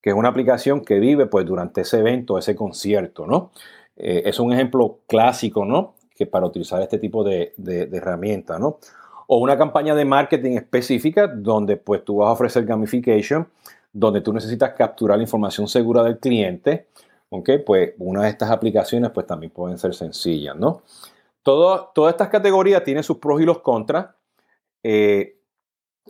Que 0.00 0.10
es 0.10 0.16
una 0.16 0.28
aplicación 0.28 0.84
que 0.84 1.00
vive 1.00 1.26
pues 1.26 1.44
durante 1.46 1.80
ese 1.82 1.98
evento, 1.98 2.38
ese 2.38 2.54
concierto, 2.54 3.26
¿no? 3.26 3.50
Eh, 3.96 4.22
es 4.26 4.38
un 4.38 4.52
ejemplo 4.52 5.00
clásico, 5.06 5.64
¿no? 5.64 5.94
Que 6.16 6.26
para 6.26 6.46
utilizar 6.46 6.80
este 6.82 6.98
tipo 6.98 7.22
de, 7.22 7.52
de, 7.56 7.86
de 7.86 7.96
herramienta, 7.98 8.58
¿no? 8.58 8.78
O 9.26 9.38
una 9.38 9.58
campaña 9.58 9.94
de 9.94 10.04
marketing 10.04 10.52
específica 10.52 11.26
donde 11.26 11.76
pues 11.76 12.04
tú 12.04 12.16
vas 12.16 12.28
a 12.28 12.32
ofrecer 12.32 12.64
gamification, 12.64 13.48
donde 13.92 14.20
tú 14.20 14.32
necesitas 14.32 14.72
capturar 14.74 15.18
la 15.18 15.24
información 15.24 15.68
segura 15.68 16.02
del 16.02 16.18
cliente, 16.18 16.86
¿ok? 17.30 17.50
Pues 17.64 17.94
una 17.98 18.22
de 18.22 18.30
estas 18.30 18.50
aplicaciones 18.50 19.10
pues 19.10 19.26
también 19.26 19.52
pueden 19.52 19.78
ser 19.78 19.94
sencillas, 19.94 20.56
¿no? 20.56 20.82
todas 21.46 22.10
estas 22.10 22.28
categorías 22.28 22.82
tienen 22.82 23.04
sus 23.04 23.18
pros 23.18 23.40
y 23.40 23.44
los 23.44 23.60
contras. 23.60 24.08
Eh, 24.82 25.38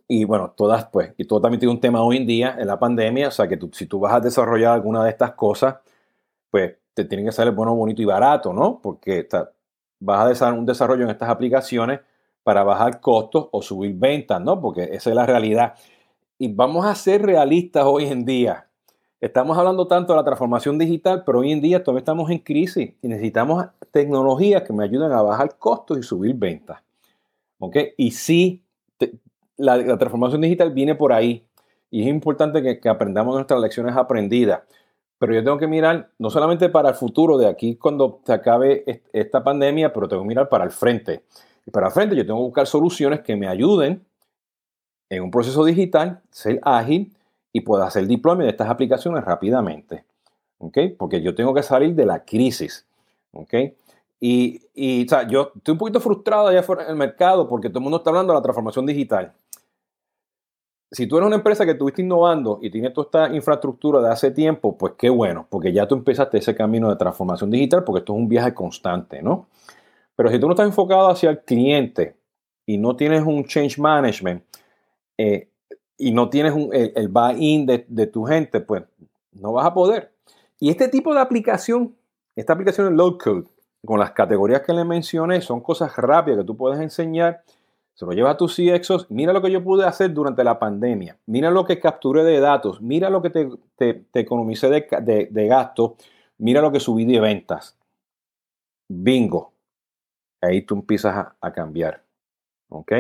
y 0.09 0.25
bueno, 0.25 0.55
todas, 0.57 0.87
pues, 0.87 1.13
y 1.17 1.25
todo 1.25 1.41
también 1.41 1.61
tiene 1.61 1.75
un 1.75 1.81
tema 1.81 2.03
hoy 2.03 2.19
en 2.19 2.27
día 2.27 2.57
en 2.59 2.67
la 2.67 2.79
pandemia, 2.79 3.29
o 3.29 3.31
sea 3.31 3.49
que 3.49 3.59
si 3.73 3.87
tú 3.87 4.01
vas 4.01 4.15
a 4.15 4.21
desarrollar 4.21 4.73
alguna 4.75 5.03
de 5.05 5.11
estas 5.11 5.33
cosas, 5.33 5.77
pues 6.51 6.77
te 6.95 7.05
tienen 7.05 7.27
que 7.27 7.33
salir 7.33 7.53
bueno, 7.55 7.75
bonito 7.75 8.03
y 8.03 8.05
barato, 8.05 8.53
¿no? 8.53 8.81
Porque 8.83 9.29
vas 10.01 10.43
a 10.43 10.53
un 10.53 10.67
desarrollo 10.67 11.05
en 11.05 11.11
estas 11.11 11.29
aplicaciones 11.29 12.01
para 12.43 12.63
bajar 12.63 13.01
costos 13.01 13.49
o 13.51 13.63
subir 13.63 13.95
ventas, 13.97 14.41
¿no? 14.41 14.61
Porque 14.61 14.85
esa 14.93 15.11
es 15.11 15.17
la 15.17 15.27
realidad. 15.27 15.75
Y 16.39 16.53
vamos 16.53 16.87
a 16.87 16.95
ser 16.95 17.23
realistas 17.23 17.85
hoy 17.85 18.07
en 18.07 18.25
día. 18.25 18.67
Estamos 19.21 19.57
hablando 19.57 19.87
tanto 19.89 20.13
de 20.13 20.19
la 20.19 20.25
transformación 20.25 20.79
digital, 20.79 21.25
pero 21.25 21.41
hoy 21.41 21.51
en 21.51 21.61
día 21.61 21.83
todavía 21.83 22.01
estamos 22.01 22.31
en 22.31 22.39
crisis 22.39 22.95
y 23.01 23.09
necesitamos 23.09 23.67
tecnologías 23.91 24.63
que 24.63 24.73
me 24.73 24.85
ayuden 24.85 25.11
a 25.11 25.23
bajar 25.23 25.57
costos 25.59 25.99
y 25.99 26.03
subir 26.03 26.35
ventas. 26.35 26.83
¿Ok? 27.59 27.77
Y 27.97 28.11
sí, 28.11 28.63
la, 29.57 29.99
transformación 29.99 30.43
digital 30.43 30.71
viene 30.71 30.95
por 30.95 31.13
ahí 31.13 31.47
y 31.91 32.03
es 32.03 32.09
importante 32.09 32.81
que, 32.81 32.89
aprendamos 32.89 33.35
nuestras 33.35 33.61
lecciones 33.61 33.97
aprendidas. 33.97 34.61
Pero 35.19 35.35
yo 35.35 35.43
tengo 35.43 35.59
que 35.59 35.67
mirar 35.67 36.11
no 36.19 36.31
solamente 36.31 36.69
para 36.69 36.91
el 36.91 36.95
futuro 36.95 37.39
de 37.39 37.47
aquí 37.47 37.77
cuando 37.77 38.21
se 38.25 38.33
acabe 38.33 39.03
esta 39.13 39.43
pandemia, 39.43 39.93
pero 39.93 40.09
tengo 40.09 40.23
que 40.23 40.29
mirar 40.29 40.49
para 40.49 40.65
el 40.65 40.71
frente. 40.71 41.25
Y 41.67 41.71
para 41.71 41.87
el 41.87 41.93
frente 41.93 42.15
yo 42.15 42.27
tengo 42.27 42.39
que 42.41 42.47
buscar 42.47 42.67
soluciones 42.67 43.21
que 43.21 43.35
me 43.35 43.49
ayuden 43.49 44.05
en 45.09 45.23
un 45.23 45.31
proceso 45.31 45.65
digital, 45.65 46.21
ser 46.31 46.61
ágil 46.63 47.17
y 47.53 47.61
pueda 47.61 47.87
hacer 47.87 48.07
deployment 48.07 48.47
de 48.47 48.51
estas 48.51 48.69
aplicaciones 48.69 49.25
rápidamente. 49.25 50.05
¿Ok? 50.59 50.79
Porque 50.99 51.23
yo 51.23 51.35
tengo 51.35 51.55
que 51.55 51.63
salir 51.63 51.95
de 51.95 52.07
la 52.07 52.25
crisis. 52.25 52.87
¿Ok? 53.33 53.55
Y, 54.21 54.63
y 54.75 55.05
o 55.05 55.09
sea, 55.09 55.27
yo 55.27 55.53
estoy 55.55 55.73
un 55.73 55.79
poquito 55.79 56.01
frustrado 56.01 56.49
allá 56.49 56.61
afuera 56.61 56.85
en 56.85 56.91
el 56.91 56.97
mercado 56.97 57.49
porque 57.49 57.69
todo 57.69 57.79
el 57.81 57.85
mundo 57.85 57.99
está 57.99 58.11
hablando 58.11 58.33
de 58.33 58.39
la 58.39 58.43
transformación 58.43 58.87
digital. 58.87 59.33
Si 60.91 61.07
tú 61.07 61.17
eres 61.17 61.27
una 61.27 61.37
empresa 61.37 61.65
que 61.65 61.73
estuviste 61.73 62.03
innovando 62.03 62.59
y 62.63 62.71
tienes 62.71 62.93
toda 62.93 63.07
esta 63.07 63.35
infraestructura 63.35 64.01
de 64.01 64.09
hace 64.09 64.31
tiempo, 64.31 64.79
pues 64.79 64.95
qué 64.97 65.09
bueno, 65.11 65.47
porque 65.51 65.73
ya 65.73 65.87
tú 65.89 65.97
empezaste 65.97 66.39
ese 66.39 66.55
camino 66.55 66.89
de 66.89 66.97
transformación 66.97 67.51
digital 67.51 67.83
porque 67.85 68.01
esto 68.01 68.13
es 68.13 68.19
un 68.19 68.29
viaje 68.29 68.55
constante, 68.55 69.21
¿no? 69.21 69.49
Pero 70.15 70.31
si 70.31 70.39
tú 70.39 70.47
no 70.47 70.53
estás 70.53 70.67
enfocado 70.67 71.09
hacia 71.11 71.31
el 71.31 71.41
cliente 71.41 72.17
y 72.65 72.79
no 72.79 72.97
tienes 72.97 73.23
un 73.25 73.45
change 73.45 73.79
management, 73.79 74.43
eh, 75.19 75.49
y 75.99 76.13
no 76.13 76.29
tienes 76.29 76.53
el, 76.73 77.09
buy-in 77.09 77.67
de, 77.67 78.07
tu 78.07 78.25
gente, 78.25 78.61
pues 78.61 78.85
no 79.33 79.53
vas 79.53 79.67
a 79.67 79.75
poder. 79.75 80.13
Y 80.59 80.71
este 80.71 80.89
tipo 80.89 81.15
de 81.15 81.21
aplicación, 81.21 81.97
esta 82.35 82.53
aplicación 82.53 82.89
de 82.91 82.97
low 82.97 83.17
code, 83.17 83.47
con 83.85 83.99
las 83.99 84.13
categorías 84.13 84.63
que 84.63 84.73
le 84.73 84.85
mencioné, 84.85 85.41
son 85.41 85.61
cosas 85.61 85.97
rápidas 85.97 86.41
que 86.41 86.47
tú 86.47 86.57
puedes 86.57 86.81
enseñar. 86.81 87.43
Se 87.97 88.07
lo 88.07 88.13
lleva 88.13 88.31
a 88.31 88.37
tus 88.37 88.55
CXOs. 88.55 89.11
Mira 89.11 89.33
lo 89.33 89.43
que 89.43 89.51
yo 89.51 89.65
pude 89.65 89.85
hacer 89.85 90.13
durante 90.13 90.45
la 90.45 90.61
pandemia. 90.61 91.19
Mira 91.27 91.51
lo 91.51 91.65
que 91.65 91.81
capturé 91.81 92.23
de 92.23 92.39
datos. 92.39 92.81
Mira 92.81 93.11
lo 93.11 93.21
que 93.23 93.31
te, 93.31 93.51
te, 93.77 94.21
economicé 94.21 94.69
de, 94.69 95.29
de, 95.31 95.47
gastos. 95.49 95.93
Mira 96.39 96.61
lo 96.61 96.71
que 96.71 96.79
subí 96.79 97.05
de 97.05 97.19
ventas. 97.19 97.77
Bingo. 98.89 99.53
Ahí 100.41 100.63
tú 100.63 100.75
empiezas 100.75 101.27
a, 101.41 101.53
cambiar. 101.53 102.05
¿Ok? 102.69 102.93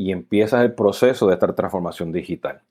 y 0.00 0.12
empiezas 0.12 0.62
el 0.62 0.74
proceso 0.74 1.26
de 1.26 1.34
esta 1.34 1.54
transformación 1.54 2.10
digital. 2.10 2.62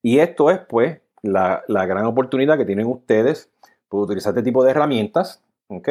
Y 0.00 0.20
esto 0.20 0.50
es 0.50 0.60
pues 0.60 1.00
la, 1.22 1.62
gran 1.68 2.06
oportunidad 2.06 2.56
que 2.56 2.64
tienen 2.64 2.86
ustedes 2.86 3.50
por 3.88 4.04
utilizar 4.04 4.30
este 4.30 4.42
tipo 4.42 4.64
de 4.64 4.70
herramientas, 4.70 5.42
¿ok? 5.66 5.88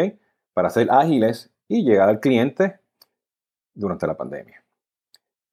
Para 0.53 0.71
ser 0.71 0.89
ágiles 0.89 1.51
y 1.67 1.83
llegar 1.83 2.09
al 2.09 2.19
cliente 2.19 2.79
durante 3.75 4.07
la 4.07 4.17
pandemia. 4.17 4.63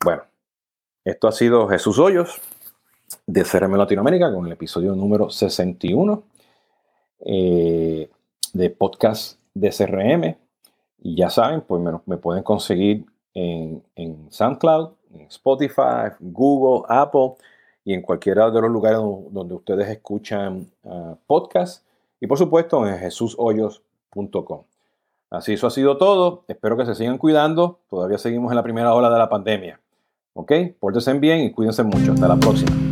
Bueno, 0.05 0.25
esto 1.03 1.29
ha 1.29 1.33
sido 1.33 1.67
Jesús 1.67 1.99
Hoyos 1.99 2.39
de 3.27 3.43
CRM 3.43 3.75
Latinoamérica 3.75 4.31
con 4.31 4.45
el 4.45 4.53
episodio 4.53 4.95
número 4.95 5.31
61 5.31 6.23
eh, 7.21 8.11
de 8.53 8.71
podcast 8.71 9.39
de 9.55 9.71
CRM. 9.71 10.37
Y 10.99 11.17
ya 11.17 11.31
saben, 11.31 11.63
pues 11.63 11.83
me, 12.05 12.19
pueden 12.19 12.43
conseguir 12.43 13.07
en, 13.33 13.83
en 13.97 14.31
SoundCloud, 14.31 14.91
en 15.15 15.23
Spotify, 15.23 16.13
Google, 16.21 16.85
Apple 16.91 17.37
y 17.83 17.95
en 17.95 18.03
cualquiera 18.03 18.51
de 18.51 18.61
los 18.61 18.71
lugares 18.71 18.99
donde 18.99 19.55
ustedes 19.55 19.89
escuchan 19.89 20.71
uh, 20.83 21.17
podcasts. 21.27 21.83
Y 22.21 22.27
por 22.27 22.37
supuesto 22.37 22.87
en 22.87 22.99
jesushoyos.com. 22.99 24.65
Así, 25.31 25.55
eso 25.55 25.67
ha 25.67 25.71
sido 25.71 25.97
todo. 25.97 26.45
Espero 26.47 26.77
que 26.77 26.85
se 26.85 26.95
sigan 26.95 27.17
cuidando. 27.17 27.81
Todavía 27.89 28.19
seguimos 28.19 28.53
en 28.53 28.57
la 28.57 28.63
primera 28.63 28.93
ola 28.93 29.09
de 29.09 29.19
la 29.19 29.31
pandemia. 29.31 29.81
¿Ok? 30.35 30.53
Pórtense 30.79 31.15
bien 31.15 31.41
y 31.41 31.53
cuídense 31.53 31.83
mucho. 31.83 32.13
Hasta 32.13 32.29
la 32.29 32.37
próxima. 32.37 32.84